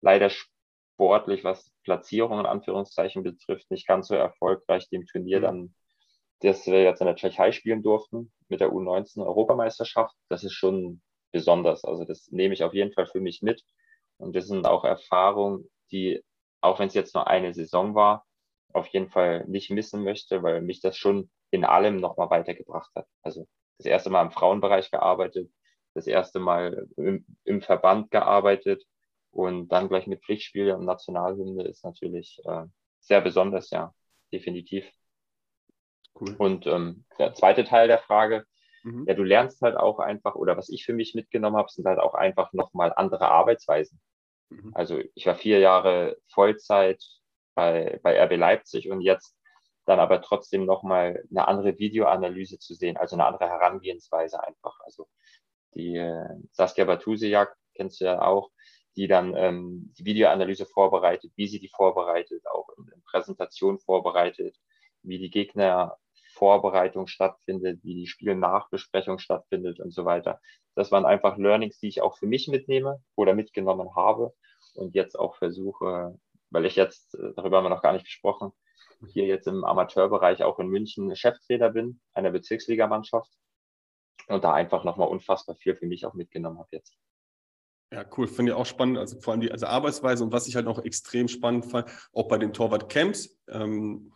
[0.00, 5.42] leider sportlich, was Platzierung in Anführungszeichen betrifft, nicht ganz so erfolgreich dem Turnier mhm.
[5.42, 5.74] dann,
[6.40, 10.14] das wir jetzt in der Tschechei spielen durften, mit der U19 Europameisterschaft.
[10.28, 11.00] Das ist schon
[11.30, 11.84] besonders.
[11.84, 13.62] Also das nehme ich auf jeden Fall für mich mit.
[14.16, 16.22] Und das sind auch Erfahrungen, die,
[16.60, 18.26] auch wenn es jetzt nur eine Saison war,
[18.72, 23.06] auf jeden Fall nicht missen möchte, weil mich das schon in allem nochmal weitergebracht hat.
[23.22, 23.46] Also
[23.78, 25.50] das erste Mal im Frauenbereich gearbeitet,
[25.94, 28.84] das erste Mal im, im Verband gearbeitet,
[29.30, 32.64] und dann gleich mit Pflichtspiele und Nationalhymne ist natürlich äh,
[33.00, 33.94] sehr besonders, ja,
[34.32, 34.90] definitiv.
[36.18, 36.34] Cool.
[36.38, 38.44] Und ähm, der zweite Teil der Frage,
[38.82, 39.04] mhm.
[39.06, 41.98] ja, du lernst halt auch einfach, oder was ich für mich mitgenommen habe, sind halt
[41.98, 44.00] auch einfach nochmal andere Arbeitsweisen.
[44.50, 44.72] Mhm.
[44.74, 47.02] Also ich war vier Jahre Vollzeit
[47.54, 49.36] bei, bei RB Leipzig und jetzt
[49.84, 54.78] dann aber trotzdem nochmal eine andere Videoanalyse zu sehen, also eine andere Herangehensweise einfach.
[54.84, 55.08] Also
[55.74, 58.50] die äh, Saskia Batusiak kennst du ja auch,
[58.96, 64.56] die dann ähm, die Videoanalyse vorbereitet, wie sie die vorbereitet, auch in, in Präsentation vorbereitet,
[65.02, 65.30] wie die
[66.38, 70.40] Gegnervorbereitung stattfindet, wie die Spielnachbesprechung stattfindet und so weiter.
[70.74, 74.32] Das waren einfach Learnings, die ich auch für mich mitnehme oder mitgenommen habe
[74.74, 76.18] und jetzt auch versuche,
[76.50, 78.52] weil ich jetzt, äh, darüber haben wir noch gar nicht gesprochen,
[79.12, 83.30] hier jetzt im Amateurbereich auch in München Cheftrainer bin, einer Bezirksligamannschaft
[84.28, 86.94] und da einfach nochmal unfassbar viel für mich auch mitgenommen habe jetzt.
[87.90, 88.28] Ja, cool.
[88.28, 88.98] Finde ich auch spannend.
[88.98, 92.28] Also vor allem die also Arbeitsweise und was ich halt noch extrem spannend fand, auch
[92.28, 94.12] bei den Torwart-Camps, ähm,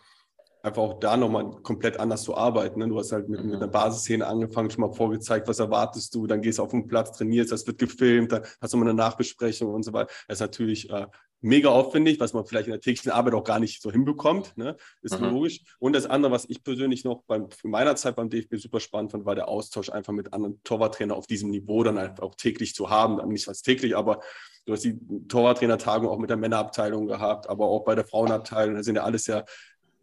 [0.62, 2.78] einfach auch da nochmal komplett anders zu arbeiten.
[2.78, 2.88] Ne?
[2.88, 6.40] Du hast halt mit, mit einer Basisszene angefangen, schon mal vorgezeigt, was erwartest du, dann
[6.40, 9.72] gehst du auf den Platz, trainierst, das wird gefilmt, dann hast du mal eine Nachbesprechung
[9.74, 10.10] und so weiter.
[10.28, 11.06] Das ist natürlich äh,
[11.40, 14.76] mega aufwendig, was man vielleicht in der täglichen Arbeit auch gar nicht so hinbekommt, ne?
[15.02, 15.30] ist mhm.
[15.30, 15.60] logisch.
[15.78, 19.10] Und das andere, was ich persönlich noch beim, für meiner Zeit beim DFB super spannend
[19.10, 22.74] fand, war der Austausch einfach mit anderen Torwarttrainern auf diesem Niveau dann einfach auch täglich
[22.74, 23.16] zu haben.
[23.28, 24.20] Nicht was täglich, aber
[24.66, 24.98] du hast die
[25.28, 28.76] Torwarttrainertagung auch mit der Männerabteilung gehabt, aber auch bei der Frauenabteilung.
[28.76, 29.44] Da sind ja alles ja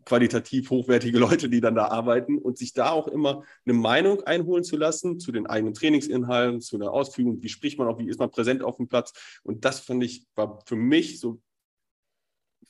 [0.10, 4.64] qualitativ hochwertige Leute, die dann da arbeiten und sich da auch immer eine Meinung einholen
[4.64, 8.20] zu lassen zu den eigenen Trainingsinhalten, zu der Ausführung, wie spricht man auch, wie ist
[8.20, 9.14] man präsent auf dem Platz.
[9.44, 11.40] Und das fand ich, war für mich so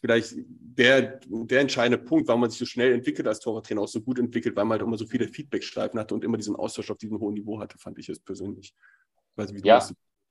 [0.01, 4.01] vielleicht der, der entscheidende Punkt, warum man sich so schnell entwickelt als Torwarttrainer, auch so
[4.01, 6.97] gut entwickelt, weil man halt immer so viele Feedbackschleifen hatte und immer diesen Austausch auf
[6.97, 8.73] diesem hohen Niveau hatte, fand ich es persönlich.
[9.35, 9.81] Weiß ja,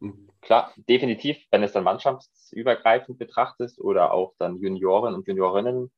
[0.00, 0.28] hm.
[0.42, 5.90] klar, definitiv, wenn es dann mannschaftsübergreifend betrachtest oder auch dann Junioren und Juniorinnen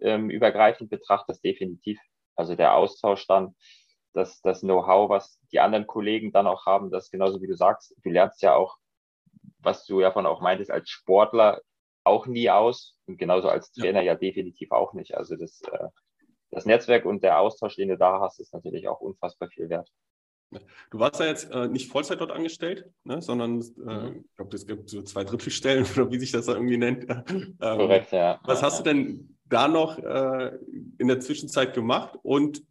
[0.00, 1.98] ähm, übergreifend betrachtest, definitiv.
[2.36, 3.54] Also der Austausch dann,
[4.12, 7.94] das, das Know-how, was die anderen Kollegen dann auch haben, das genauso wie du sagst,
[8.02, 8.76] du lernst ja auch,
[9.58, 11.60] was du ja von auch meintest, als Sportler
[12.04, 15.16] auch nie aus und genauso als Trainer ja, ja definitiv auch nicht.
[15.16, 15.88] Also das, äh,
[16.50, 19.90] das Netzwerk und der Austausch, den du da hast, ist natürlich auch unfassbar viel wert.
[20.90, 24.24] Du warst ja jetzt äh, nicht Vollzeit dort angestellt, ne, sondern äh, mhm.
[24.24, 27.06] ich glaube, es gibt so zwei Drittelstellen oder wie sich das da irgendwie nennt.
[27.08, 28.40] Ähm, Korrekt, ja.
[28.44, 30.58] Was ja, hast du denn da noch äh,
[30.98, 32.62] in der Zwischenzeit gemacht und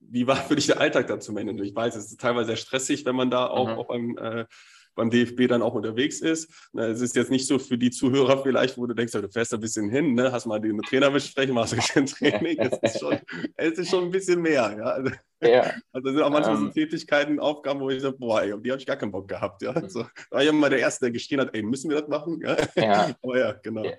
[0.00, 1.62] wie war für dich der Alltag da zum Ende?
[1.64, 3.74] Ich weiß, es ist teilweise sehr stressig, wenn man da auch mhm.
[3.74, 4.46] auf einem äh,
[4.94, 6.50] beim DFB dann auch unterwegs ist.
[6.74, 9.60] Es ist jetzt nicht so für die Zuhörer vielleicht, wo du denkst, du fährst ein
[9.60, 10.32] bisschen hin, ne?
[10.32, 12.58] hast mal den Trainer besprechen, machst ein Training.
[12.58, 13.18] Es ist, schon,
[13.56, 14.76] es ist schon ein bisschen mehr.
[14.76, 14.84] Ja?
[14.84, 15.10] Also,
[15.42, 15.72] ja.
[15.92, 16.72] also sind auch manchmal um, so ähm.
[16.72, 19.62] Tätigkeiten, Aufgaben, wo ich sage, boah, ey, die habe ich gar keinen Bock gehabt.
[19.62, 19.70] Ja?
[19.70, 22.40] Also, da war ich immer der Erste, der geschrien hat, ey, müssen wir das machen?
[22.42, 22.56] Ja.
[22.76, 23.14] ja.
[23.22, 23.84] Aber ja, genau.
[23.84, 23.92] Ja.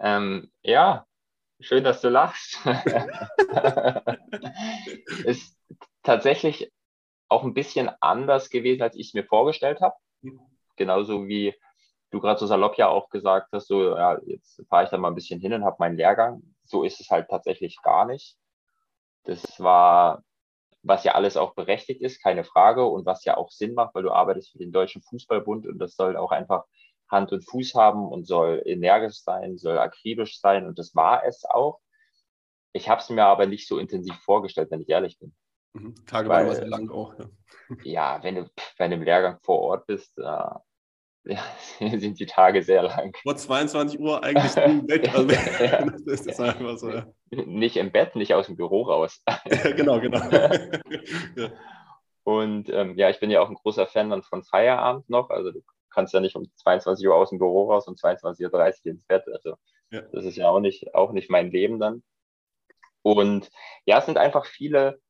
[0.00, 1.07] Ähm, ja,
[1.60, 2.58] schön, dass du lachst.
[5.24, 5.56] ist
[6.02, 6.72] tatsächlich
[7.28, 9.94] auch ein bisschen anders gewesen, als ich es mir vorgestellt habe.
[10.76, 11.54] Genauso wie
[12.10, 15.08] du gerade so salopp ja auch gesagt hast, so, ja, jetzt fahre ich da mal
[15.08, 16.42] ein bisschen hin und habe meinen Lehrgang.
[16.64, 18.36] So ist es halt tatsächlich gar nicht.
[19.24, 20.22] Das war,
[20.82, 24.04] was ja alles auch berechtigt ist, keine Frage, und was ja auch Sinn macht, weil
[24.04, 26.64] du arbeitest für den Deutschen Fußballbund und das soll auch einfach
[27.10, 31.44] Hand und Fuß haben und soll energisch sein, soll akribisch sein und das war es
[31.44, 31.80] auch.
[32.72, 35.34] Ich habe es mir aber nicht so intensiv vorgestellt, wenn ich ehrlich bin.
[35.72, 35.94] Mhm.
[36.06, 37.14] Tage waren sehr lang auch.
[37.18, 37.26] Ja.
[37.84, 40.22] ja, wenn du bei einem Lehrgang vor Ort bist, äh,
[41.24, 41.42] ja,
[41.78, 43.14] sind die Tage sehr lang.
[43.22, 45.14] Vor 22 Uhr eigentlich im Bett.
[45.14, 45.28] Also,
[45.64, 45.86] ja.
[46.06, 46.90] das ist einfach so.
[46.90, 47.06] Ja.
[47.30, 49.22] Nicht im Bett, nicht aus dem Büro raus.
[49.28, 50.20] ja, genau, genau.
[51.36, 51.50] ja.
[52.24, 55.30] Und ähm, ja, ich bin ja auch ein großer Fan dann von Feierabend noch.
[55.30, 55.62] Also du
[55.98, 59.24] kannst ja nicht um 22 Uhr aus dem Büro raus und 22.30 Uhr ins Bett.
[59.32, 59.56] Also
[59.90, 62.02] das ist ja auch nicht, auch nicht mein Leben dann.
[63.02, 63.50] Und
[63.84, 65.00] ja, es sind einfach viele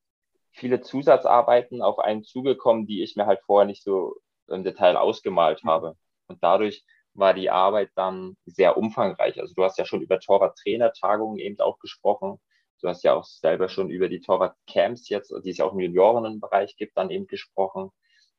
[0.59, 4.17] viele Zusatzarbeiten auf einen zugekommen, die ich mir halt vorher nicht so
[4.49, 5.69] im Detail ausgemalt mhm.
[5.69, 5.97] habe.
[6.27, 6.85] Und dadurch
[7.15, 9.41] war die Arbeit dann sehr umfangreich.
[9.41, 12.39] Also du hast ja schon über Torwart-Trainertagungen eben auch gesprochen.
[12.81, 15.81] Du hast ja auch selber schon über die Torwart-Camps jetzt, die es ja auch im
[15.81, 17.91] Juniorinnenbereich gibt, dann eben gesprochen.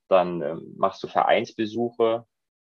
[0.07, 2.25] Dann ähm, machst du Vereinsbesuche,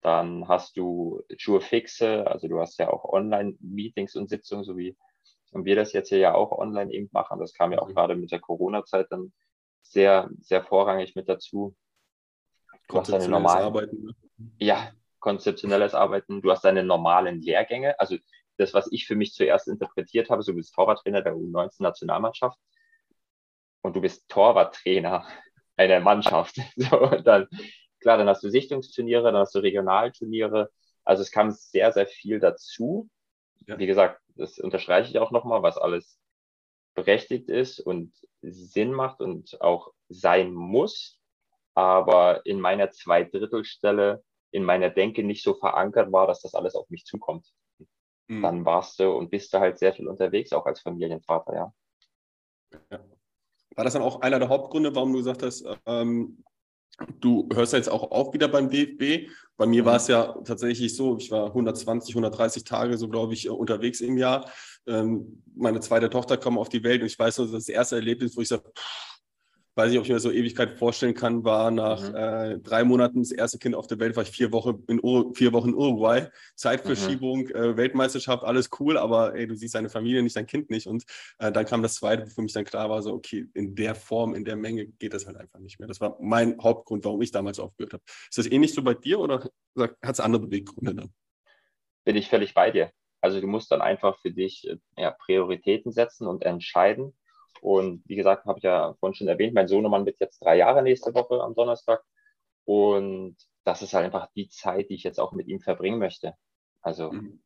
[0.05, 4.95] dann hast du Schuhe fixe, also du hast ja auch Online-Meetings und Sitzungen, so wie
[5.49, 7.39] und wir das jetzt hier ja auch online eben machen.
[7.39, 7.95] Das kam ja auch mhm.
[7.95, 9.33] gerade mit der Corona-Zeit dann
[9.81, 11.75] sehr, sehr vorrangig mit dazu.
[12.87, 14.03] Du hast deine normalen, Arbeiten.
[14.03, 14.13] Ne?
[14.59, 16.43] Ja, konzeptionelles Arbeiten.
[16.43, 17.99] Du hast deine normalen Lehrgänge.
[17.99, 18.17] Also
[18.57, 22.59] das, was ich für mich zuerst interpretiert habe, so du bist Torwarttrainer der U19-Nationalmannschaft
[23.81, 25.25] und du bist Torwarttrainer
[25.77, 26.57] einer Mannschaft.
[26.75, 27.47] So, dann,
[28.05, 30.69] klar, dann hast du Sichtungsturniere, dann hast du Regionalturniere.
[31.03, 33.09] Also es kam sehr, sehr viel dazu.
[33.65, 33.79] Ja.
[33.79, 36.19] Wie gesagt, das unterstreiche ich auch nochmal, was alles
[36.93, 41.19] berechtigt ist und Sinn macht und auch sein muss,
[41.73, 46.87] aber in meiner Zweidrittelstelle, in meiner Denke nicht so verankert war, dass das alles auf
[46.91, 47.51] mich zukommt.
[48.27, 48.43] Mhm.
[48.43, 51.73] Dann warst du und bist du halt sehr viel unterwegs, auch als Familienvater, ja.
[52.91, 52.99] ja.
[53.75, 56.43] War das dann auch einer der Hauptgründe, warum du gesagt hast, ähm,
[57.19, 59.29] Du hörst jetzt auch auf wieder beim DFB.
[59.57, 59.97] Bei mir war mhm.
[59.97, 64.49] es ja tatsächlich so, ich war 120, 130 Tage, so glaube ich, unterwegs im Jahr.
[64.87, 68.35] Ähm, meine zweite Tochter kam auf die Welt und ich weiß nur, das erste Erlebnis,
[68.37, 68.63] wo ich sage,
[69.75, 72.15] weiß nicht, ob ich mir so Ewigkeit vorstellen kann, war nach mhm.
[72.15, 75.33] äh, drei Monaten das erste Kind auf der Welt, war ich vier Wochen in, Ur
[75.35, 76.27] vier Wochen in Uruguay.
[76.55, 77.55] Zeitverschiebung, mhm.
[77.55, 80.87] äh, Weltmeisterschaft, alles cool, aber ey, du siehst deine Familie nicht, dein Kind nicht.
[80.87, 81.03] Und
[81.39, 83.95] äh, dann kam das zweite, wo für mich dann klar war, so, okay, in der
[83.95, 85.87] Form, in der Menge geht das halt einfach nicht mehr.
[85.87, 88.03] Das war mein Hauptgrund, warum ich damals aufgehört habe.
[88.29, 91.13] Ist das ähnlich so bei dir oder hat es andere Beweggründe dann?
[92.05, 92.91] Bin ich völlig bei dir.
[93.19, 97.13] Also du musst dann einfach für dich äh, ja, Prioritäten setzen und entscheiden
[97.61, 100.83] und wie gesagt, habe ich ja vorhin schon erwähnt, mein Sohnemann wird jetzt drei Jahre
[100.83, 102.03] nächste Woche am Donnerstag.
[102.65, 106.35] Und das ist halt einfach die Zeit, die ich jetzt auch mit ihm verbringen möchte.
[106.81, 107.41] Also mhm.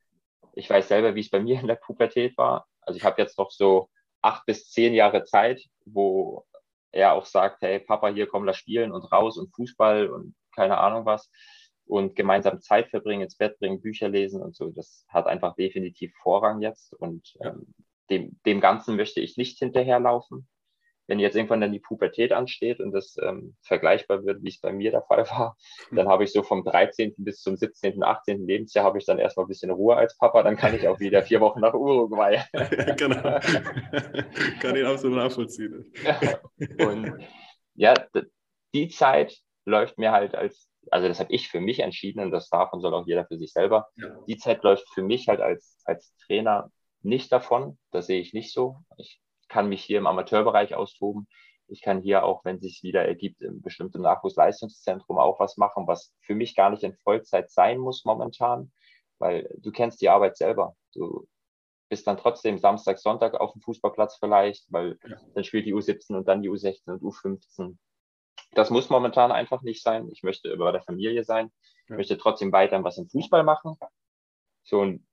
[0.53, 2.68] ich weiß selber, wie es bei mir in der Pubertät war.
[2.82, 3.89] Also ich habe jetzt noch so
[4.22, 6.45] acht bis zehn Jahre Zeit, wo
[6.91, 10.78] er auch sagt, hey Papa, hier komm, lass spielen und raus und Fußball und keine
[10.78, 11.30] Ahnung was
[11.86, 14.70] und gemeinsam Zeit verbringen, ins Bett bringen, Bücher lesen und so.
[14.70, 17.74] Das hat einfach definitiv Vorrang jetzt und ähm,
[18.10, 20.47] dem, dem Ganzen möchte ich nicht hinterherlaufen.
[21.07, 24.72] Wenn jetzt irgendwann dann die Pubertät ansteht und das ähm, vergleichbar wird, wie es bei
[24.72, 25.57] mir der Fall war,
[25.88, 25.97] hm.
[25.97, 27.16] dann habe ich so vom 13.
[27.18, 28.45] bis zum 17., 18.
[28.45, 31.24] Lebensjahr habe ich dann erstmal ein bisschen Ruhe als Papa, dann kann ich auch wieder
[31.24, 32.43] vier Wochen nach Uruguay.
[32.97, 33.39] genau.
[34.62, 35.91] kann ich absolut nachvollziehen.
[36.80, 37.28] und
[37.74, 37.95] ja,
[38.76, 39.36] die Zeit
[39.66, 42.93] läuft mir halt als, also das habe ich für mich entschieden und das davon soll
[42.93, 43.88] auch jeder für sich selber.
[43.95, 44.16] Ja.
[44.28, 46.72] Die Zeit läuft für mich halt als, als Trainer
[47.02, 47.78] nicht davon.
[47.91, 48.78] Das sehe ich nicht so.
[48.97, 51.28] Ich kann mich hier im Amateurbereich austoben.
[51.68, 55.88] Ich kann hier auch, wenn es sich wieder ergibt, im bestimmten Nachwuchsleistungszentrum auch was machen,
[55.88, 58.72] was für mich gar nicht in Vollzeit sein muss momentan,
[59.20, 60.76] weil du kennst die Arbeit selber.
[60.93, 61.28] Du
[61.89, 65.18] bist dann trotzdem Samstag, Sonntag auf dem Fußballplatz vielleicht, weil ja.
[65.34, 67.78] dann spielt die U17 und dann die U16 und U15.
[68.54, 70.10] Das muss momentan einfach nicht sein.
[70.12, 71.52] Ich möchte bei der Familie sein.
[71.86, 73.76] Ich möchte trotzdem weiterhin was im Fußball machen.
[74.64, 75.06] So, und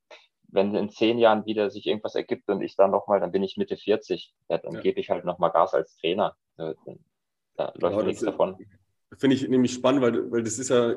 [0.47, 3.57] wenn in zehn Jahren wieder sich irgendwas ergibt und ich dann nochmal, dann bin ich
[3.57, 4.81] Mitte 40, ja, dann ja.
[4.81, 6.35] gebe ich halt nochmal Gas als Trainer.
[6.55, 6.73] Da,
[7.55, 8.57] da läuft genau, nichts davon.
[9.17, 10.95] Finde ich nämlich spannend, weil, weil das ist ja,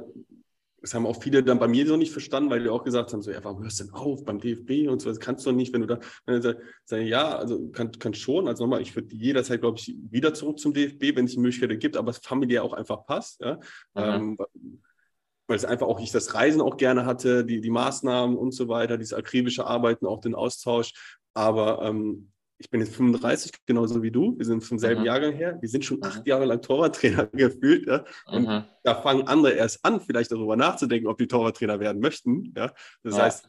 [0.81, 3.23] das haben auch viele dann bei mir so nicht verstanden, weil die auch gesagt haben,
[3.23, 5.57] so, ja, warum hörst du denn auf beim DFB und so, das kannst du doch
[5.57, 8.95] nicht, wenn du da, wenn du sagst, ja, also kann, kann schon, also nochmal, ich
[8.95, 12.19] würde jederzeit, glaube ich, wieder zurück zum DFB, wenn es die Möglichkeit gibt, aber es
[12.19, 13.61] familiär auch einfach passt, ja, mhm.
[13.95, 14.39] ähm,
[15.51, 18.69] weil es einfach auch ich das Reisen auch gerne hatte, die, die Maßnahmen und so
[18.69, 20.93] weiter, dieses akribische Arbeiten, auch den Austausch,
[21.35, 24.39] aber ähm, ich bin jetzt 35, genauso wie du.
[24.39, 25.07] Wir sind vom selben mhm.
[25.07, 25.59] Jahrgang her.
[25.61, 26.05] Wir sind schon mhm.
[26.05, 27.89] acht Jahre lang Torwarttrainer gefühlt.
[27.89, 28.05] Ja?
[28.27, 28.65] Und mhm.
[28.85, 32.53] da fangen andere erst an, vielleicht darüber nachzudenken, ob die Torwarttrainer werden möchten.
[32.57, 32.73] Ja?
[33.03, 33.25] Das ja.
[33.25, 33.49] heißt,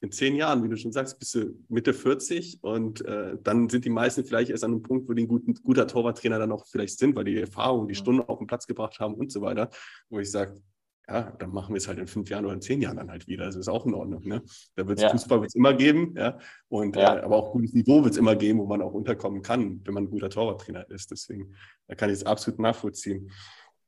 [0.00, 3.84] in zehn Jahren, wie du schon sagst, bist du Mitte 40 und äh, dann sind
[3.84, 6.66] die meisten vielleicht erst an einem Punkt, wo die ein guten, guter Torwarttrainer dann auch
[6.66, 9.70] vielleicht sind, weil die Erfahrung, die Stunden auf den Platz gebracht haben und so weiter.
[10.08, 10.60] Wo ich sage,
[11.08, 13.26] ja, dann machen wir es halt in fünf Jahren oder in zehn Jahren dann halt
[13.28, 13.44] wieder.
[13.44, 14.26] Das ist auch in Ordnung.
[14.26, 14.42] Ne?
[14.74, 15.10] Da wird es ja.
[15.10, 16.38] Fußball wird's immer geben, ja.
[16.68, 17.16] Und ja.
[17.16, 19.94] Äh, aber auch gutes Niveau wird es immer geben, wo man auch unterkommen kann, wenn
[19.94, 21.10] man ein guter Torwarttrainer ist.
[21.10, 21.54] Deswegen,
[21.88, 23.30] da kann ich es absolut nachvollziehen.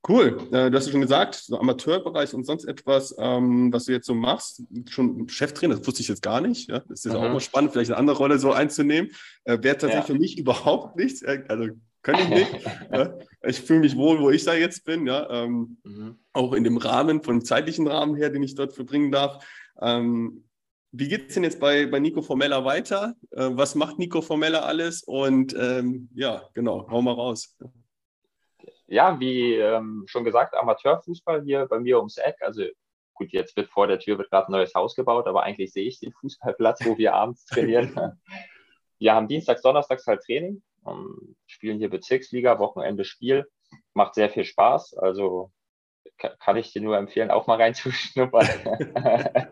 [0.06, 0.38] Cool.
[0.52, 4.06] Äh, du hast ja schon gesagt, so Amateurbereich und sonst etwas, ähm, was du jetzt
[4.06, 6.68] so machst, schon Cheftrainer, das wusste ich jetzt gar nicht.
[6.70, 6.80] Ja?
[6.80, 7.18] Das ist mhm.
[7.18, 9.10] auch mal spannend, vielleicht eine andere Rolle so einzunehmen.
[9.44, 10.14] Äh, Wäre tatsächlich ja.
[10.14, 11.24] für mich überhaupt nichts.
[11.24, 11.70] Also
[12.06, 12.66] kann ich nicht.
[12.92, 13.18] ja.
[13.42, 15.28] Ich fühle mich wohl, wo ich da jetzt bin, ja.
[15.28, 16.18] Ähm, mhm.
[16.32, 19.44] Auch in dem Rahmen, vom zeitlichen Rahmen her, den ich dort verbringen darf.
[19.80, 20.44] Ähm,
[20.92, 23.14] wie geht es denn jetzt bei, bei Nico Formella weiter?
[23.32, 25.02] Äh, was macht Nico Formella alles?
[25.02, 27.56] Und ähm, ja, genau, hau mal raus.
[28.86, 32.36] Ja, wie ähm, schon gesagt, Amateurfußball hier bei mir ums Eck.
[32.40, 32.62] Also
[33.14, 35.88] gut, jetzt wird vor der Tür wird gerade ein neues Haus gebaut, aber eigentlich sehe
[35.88, 37.92] ich den Fußballplatz, wo wir abends trainieren.
[39.00, 43.46] wir haben dienstags, donnerstags halt Training ähm, spielen hier Bezirksliga, Wochenende Spiel.
[43.94, 44.94] Macht sehr viel Spaß.
[44.94, 45.50] Also
[46.38, 48.48] kann ich dir nur empfehlen, auch mal reinzuschnuppern.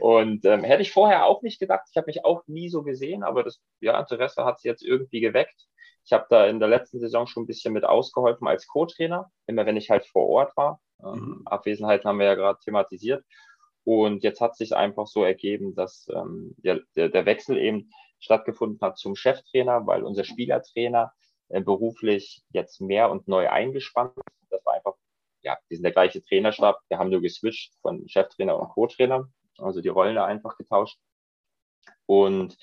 [0.00, 1.86] und ähm, hätte ich vorher auch nicht gedacht.
[1.90, 5.20] Ich habe mich auch nie so gesehen, aber das ja, Interesse hat sich jetzt irgendwie
[5.20, 5.66] geweckt.
[6.04, 9.66] Ich habe da in der letzten Saison schon ein bisschen mit ausgeholfen als Co-Trainer, immer
[9.66, 10.80] wenn ich halt vor Ort war.
[11.04, 11.42] Ähm, mhm.
[11.46, 13.24] Abwesenheiten haben wir ja gerade thematisiert.
[13.84, 18.80] Und jetzt hat sich einfach so ergeben, dass ähm, der, der, der Wechsel eben stattgefunden
[18.80, 21.12] hat zum Cheftrainer, weil unser Spielertrainer
[21.48, 24.50] äh, beruflich jetzt mehr und neu eingespannt ist.
[24.50, 24.94] Das war einfach,
[25.42, 26.80] ja, wir sind der gleiche Trainerstab.
[26.88, 30.98] Wir haben nur geswitcht von Cheftrainer und Co-Trainer, also die Rollen da einfach getauscht.
[32.06, 32.56] Und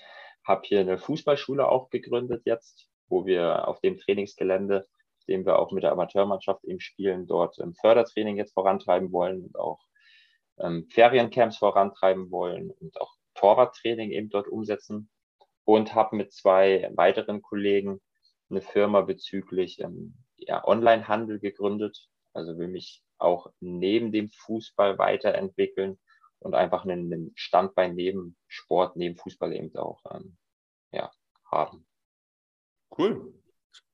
[0.43, 4.85] habe hier eine Fußballschule auch gegründet jetzt, wo wir auf dem Trainingsgelände,
[5.27, 9.57] dem wir auch mit der Amateurmannschaft eben spielen, dort im Fördertraining jetzt vorantreiben wollen und
[9.57, 9.79] auch
[10.59, 15.09] ähm, Feriencamps vorantreiben wollen und auch Torwarttraining eben dort umsetzen
[15.66, 18.01] und habe mit zwei weiteren Kollegen
[18.49, 22.09] eine Firma bezüglich ähm, ja, Onlinehandel gegründet.
[22.34, 25.99] Also will mich auch neben dem Fußball weiterentwickeln
[26.39, 30.38] und einfach einen, Standbein neben Sport, neben Fußball eben auch ähm,
[30.91, 31.11] ja,
[31.49, 31.86] haben.
[32.97, 33.34] Cool.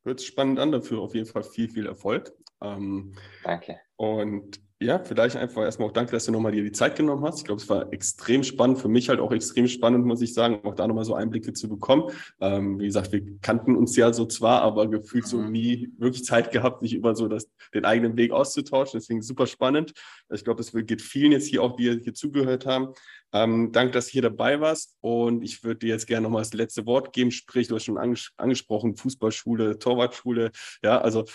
[0.03, 1.01] Hört sich spannend an dafür.
[1.01, 2.33] Auf jeden Fall viel, viel Erfolg.
[2.61, 3.79] Ähm, Danke.
[3.95, 7.39] Und ja, vielleicht einfach erstmal auch danke, dass du nochmal dir die Zeit genommen hast.
[7.39, 10.61] Ich glaube, es war extrem spannend, für mich halt auch extrem spannend, muss ich sagen,
[10.63, 12.11] auch da nochmal so Einblicke zu bekommen.
[12.39, 15.51] Ähm, wie gesagt, wir kannten uns ja so zwar, aber gefühlt so mhm.
[15.51, 18.97] nie wirklich Zeit gehabt, sich über so das, den eigenen Weg auszutauschen.
[18.99, 19.91] Deswegen super spannend.
[20.33, 22.93] Ich glaube, das geht vielen jetzt hier auch, die hier zugehört haben.
[23.33, 24.97] Ähm, danke, dass du hier dabei warst.
[25.01, 27.31] Und ich würde dir jetzt gerne nochmal das letzte Wort geben.
[27.31, 30.51] Sprich, du hast schon anges angesprochen, Fußballschule, Torwartschule.
[30.81, 31.25] Ja, also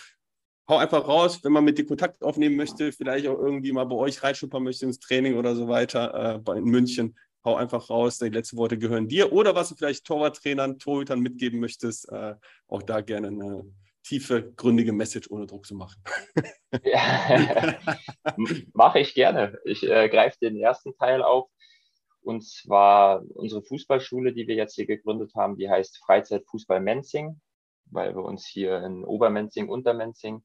[0.68, 3.96] hau einfach raus, wenn man mit dir Kontakt aufnehmen möchte, vielleicht auch irgendwie mal bei
[3.96, 8.28] euch reinschnuppern möchte ins Training oder so weiter, äh, in München, hau einfach raus, die
[8.30, 9.32] letzten Worte gehören dir.
[9.32, 12.34] Oder was du vielleicht Torwarttrainern, Torhütern mitgeben möchtest, äh,
[12.68, 13.64] auch da gerne eine
[14.02, 16.02] tiefe, gründige Message ohne Druck zu machen.
[16.82, 17.76] Ja.
[18.72, 19.58] Mache ich gerne.
[19.64, 21.48] Ich äh, greife den ersten Teil auf.
[22.20, 27.40] Und zwar unsere Fußballschule, die wir jetzt hier gegründet haben, die heißt Freizeitfußball Menzing,
[27.90, 30.42] weil wir uns hier in Obermenzing, Untermenzing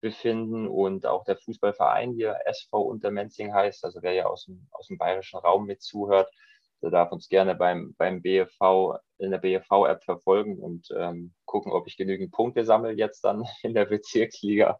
[0.00, 3.84] befinden und auch der Fußballverein hier SV Untermenzing heißt.
[3.84, 6.30] Also wer ja aus dem, aus dem bayerischen Raum mit zuhört,
[6.82, 11.86] der darf uns gerne beim, beim BFV in der BFV-App verfolgen und ähm, gucken, ob
[11.86, 14.78] ich genügend Punkte sammle jetzt dann in der Bezirksliga.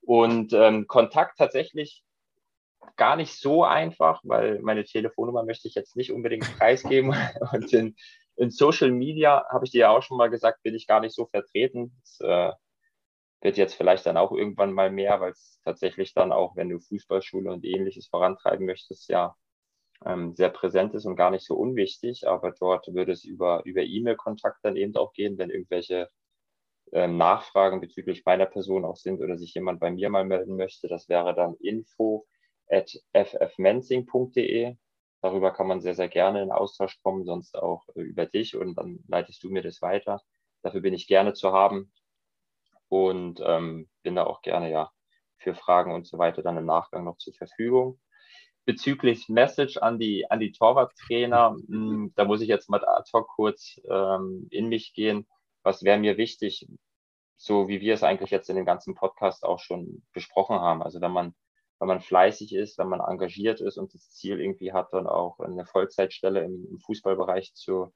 [0.00, 2.02] Und ähm, Kontakt tatsächlich
[2.96, 7.14] gar nicht so einfach, weil meine Telefonnummer möchte ich jetzt nicht unbedingt preisgeben.
[7.52, 7.96] Und in,
[8.36, 11.14] in Social Media, habe ich dir ja auch schon mal gesagt, bin ich gar nicht
[11.14, 12.00] so vertreten.
[12.00, 12.52] Das, äh,
[13.40, 16.80] wird jetzt vielleicht dann auch irgendwann mal mehr, weil es tatsächlich dann auch, wenn du
[16.80, 19.36] Fußballschule und ähnliches vorantreiben möchtest, ja
[20.04, 22.26] ähm, sehr präsent ist und gar nicht so unwichtig.
[22.28, 26.08] Aber dort würde es über, über E-Mail-Kontakt dann eben auch gehen, wenn irgendwelche
[26.92, 30.88] ähm, Nachfragen bezüglich meiner Person auch sind oder sich jemand bei mir mal melden möchte,
[30.88, 32.26] das wäre dann info
[32.68, 34.76] at ffmenzing.de.
[35.20, 38.76] Darüber kann man sehr, sehr gerne in Austausch kommen, sonst auch äh, über dich und
[38.76, 40.22] dann leitest du mir das weiter.
[40.62, 41.92] Dafür bin ich gerne zu haben
[42.88, 44.90] und ähm, bin da auch gerne ja
[45.38, 48.00] für Fragen und so weiter dann im Nachgang noch zur Verfügung.
[48.64, 53.28] Bezüglich Message an die, an die Torwarttrainer, hm, da muss ich jetzt mal ad hoc
[53.28, 55.26] kurz ähm, in mich gehen.
[55.62, 56.66] Was wäre mir wichtig,
[57.38, 60.82] so wie wir es eigentlich jetzt in dem ganzen Podcast auch schon besprochen haben.
[60.82, 61.34] Also wenn man,
[61.78, 65.38] wenn man fleißig ist, wenn man engagiert ist und das Ziel irgendwie hat, dann auch
[65.38, 67.92] eine Vollzeitstelle im, im Fußballbereich zu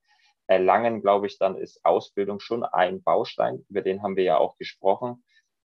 [0.53, 3.65] erlangen, glaube ich, dann ist Ausbildung schon ein Baustein.
[3.69, 5.25] Über den haben wir ja auch gesprochen.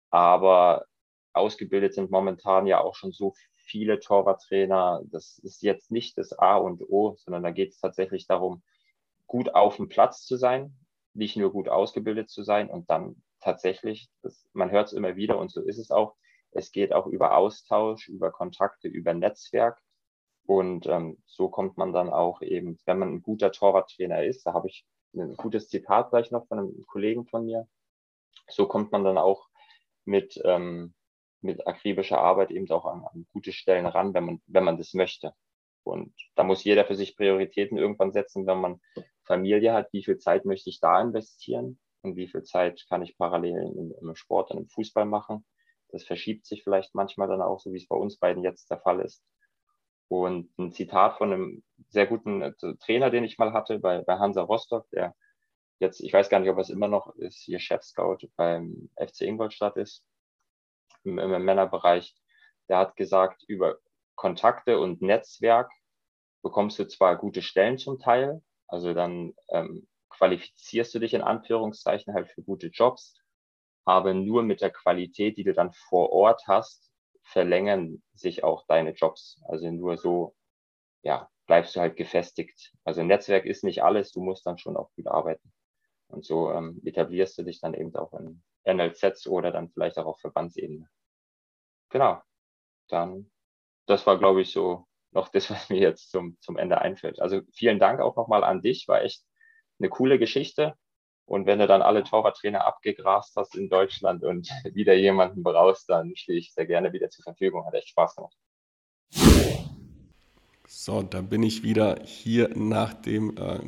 [0.09, 0.85] Aber
[1.33, 5.01] ausgebildet sind momentan ja auch schon so viele Torwarttrainer.
[5.05, 8.63] Das ist jetzt nicht das A und O, sondern da geht es tatsächlich darum,
[9.25, 10.75] gut auf dem Platz zu sein,
[11.13, 15.37] nicht nur gut ausgebildet zu sein und dann tatsächlich, das, man hört es immer wieder
[15.37, 16.15] und so ist es auch,
[16.51, 19.81] es geht auch über Austausch, über Kontakte, über Netzwerk.
[20.45, 24.53] Und ähm, so kommt man dann auch eben, wenn man ein guter Torwarttrainer ist, da
[24.53, 24.85] habe ich
[25.15, 27.67] ein gutes Zitat gleich noch von einem Kollegen von mir,
[28.49, 29.47] so kommt man dann auch
[30.05, 30.93] mit, ähm,
[31.41, 34.93] mit akribischer Arbeit eben auch an, an gute Stellen ran, wenn man, wenn man das
[34.93, 35.33] möchte.
[35.83, 38.81] Und da muss jeder für sich Prioritäten irgendwann setzen, wenn man
[39.23, 43.17] Familie hat, wie viel Zeit möchte ich da investieren und wie viel Zeit kann ich
[43.17, 45.45] parallel im, im Sport und im Fußball machen.
[45.89, 48.79] Das verschiebt sich vielleicht manchmal dann auch, so wie es bei uns beiden jetzt der
[48.79, 49.23] Fall ist.
[50.21, 54.19] Und ein Zitat von einem sehr guten äh, Trainer, den ich mal hatte bei, bei
[54.19, 55.15] Hansa Rostock, der
[55.79, 59.75] jetzt, ich weiß gar nicht, ob es immer noch ist, hier Chef-Scout beim FC Ingolstadt
[59.75, 60.05] ist,
[61.03, 62.15] im, im Männerbereich.
[62.69, 63.79] Der hat gesagt, über
[64.13, 65.71] Kontakte und Netzwerk
[66.43, 72.13] bekommst du zwar gute Stellen zum Teil, also dann ähm, qualifizierst du dich in Anführungszeichen
[72.13, 73.19] halt für gute Jobs,
[73.83, 76.92] aber nur mit der Qualität, die du dann vor Ort hast,
[77.33, 79.41] verlängern sich auch deine Jobs.
[79.47, 80.35] Also nur so,
[81.01, 82.71] ja, bleibst du halt gefestigt.
[82.85, 85.51] Also Netzwerk ist nicht alles, du musst dann schon auch gut arbeiten.
[86.07, 90.05] Und so ähm, etablierst du dich dann eben auch in NLZs oder dann vielleicht auch
[90.05, 90.87] auf Verbandsebene.
[91.89, 92.21] Genau.
[92.87, 93.31] Dann,
[93.87, 97.19] das war, glaube ich, so noch das, was mir jetzt zum, zum Ende einfällt.
[97.19, 99.25] Also vielen Dank auch nochmal an dich, war echt
[99.79, 100.75] eine coole Geschichte.
[101.25, 106.15] Und wenn du dann alle Torwarttrainer abgegrast hast in Deutschland und wieder jemanden brauchst, dann
[106.15, 107.65] stehe ich sehr gerne wieder zur Verfügung.
[107.65, 108.35] Hat echt Spaß gemacht.
[110.67, 113.59] So, da bin ich wieder hier nach dem äh,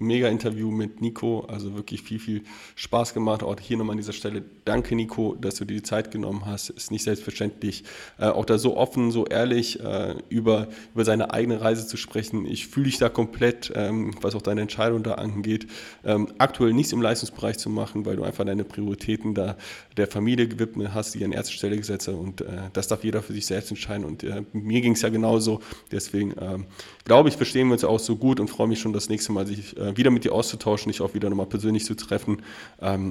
[0.00, 2.42] mega Interview mit Nico, also wirklich viel, viel
[2.74, 3.42] Spaß gemacht.
[3.42, 6.70] Auch hier nochmal an dieser Stelle danke, Nico, dass du dir die Zeit genommen hast.
[6.70, 7.84] Ist nicht selbstverständlich,
[8.18, 12.46] äh, auch da so offen, so ehrlich äh, über, über seine eigene Reise zu sprechen.
[12.46, 15.66] Ich fühle dich da komplett, ähm, was auch deine Entscheidung da angeht,
[16.04, 19.56] ähm, aktuell nichts im Leistungsbereich zu machen, weil du einfach deine Prioritäten da
[19.96, 22.14] der Familie gewidmet hast, die an erste Stelle gesetzt hast.
[22.14, 24.04] Und äh, das darf jeder für sich selbst entscheiden.
[24.06, 25.60] Und äh, mir ging es ja genauso.
[25.92, 26.66] Deswegen ähm,
[27.04, 29.46] glaube ich, verstehen wir uns auch so gut und freue mich schon das nächste Mal,
[29.46, 32.42] sich äh, wieder mit dir auszutauschen, dich auch wieder nochmal persönlich zu treffen.
[32.80, 33.10] Ähm,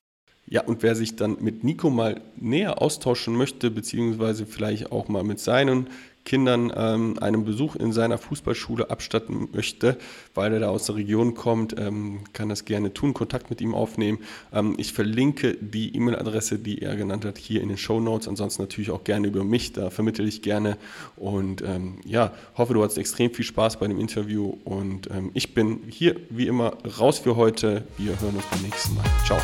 [0.51, 5.23] ja, und wer sich dann mit Nico mal näher austauschen möchte, beziehungsweise vielleicht auch mal
[5.23, 5.87] mit seinen
[6.25, 9.97] Kindern ähm, einen Besuch in seiner Fußballschule abstatten möchte,
[10.35, 13.73] weil er da aus der Region kommt, ähm, kann das gerne tun, Kontakt mit ihm
[13.73, 14.19] aufnehmen.
[14.53, 18.27] Ähm, ich verlinke die E-Mail-Adresse, die er genannt hat, hier in den Show Notes.
[18.27, 20.77] Ansonsten natürlich auch gerne über mich, da vermittle ich gerne.
[21.15, 24.55] Und ähm, ja, hoffe, du hattest extrem viel Spaß bei dem Interview.
[24.65, 27.85] Und ähm, ich bin hier wie immer raus für heute.
[27.97, 29.05] Wir hören uns beim nächsten Mal.
[29.25, 29.39] Ciao.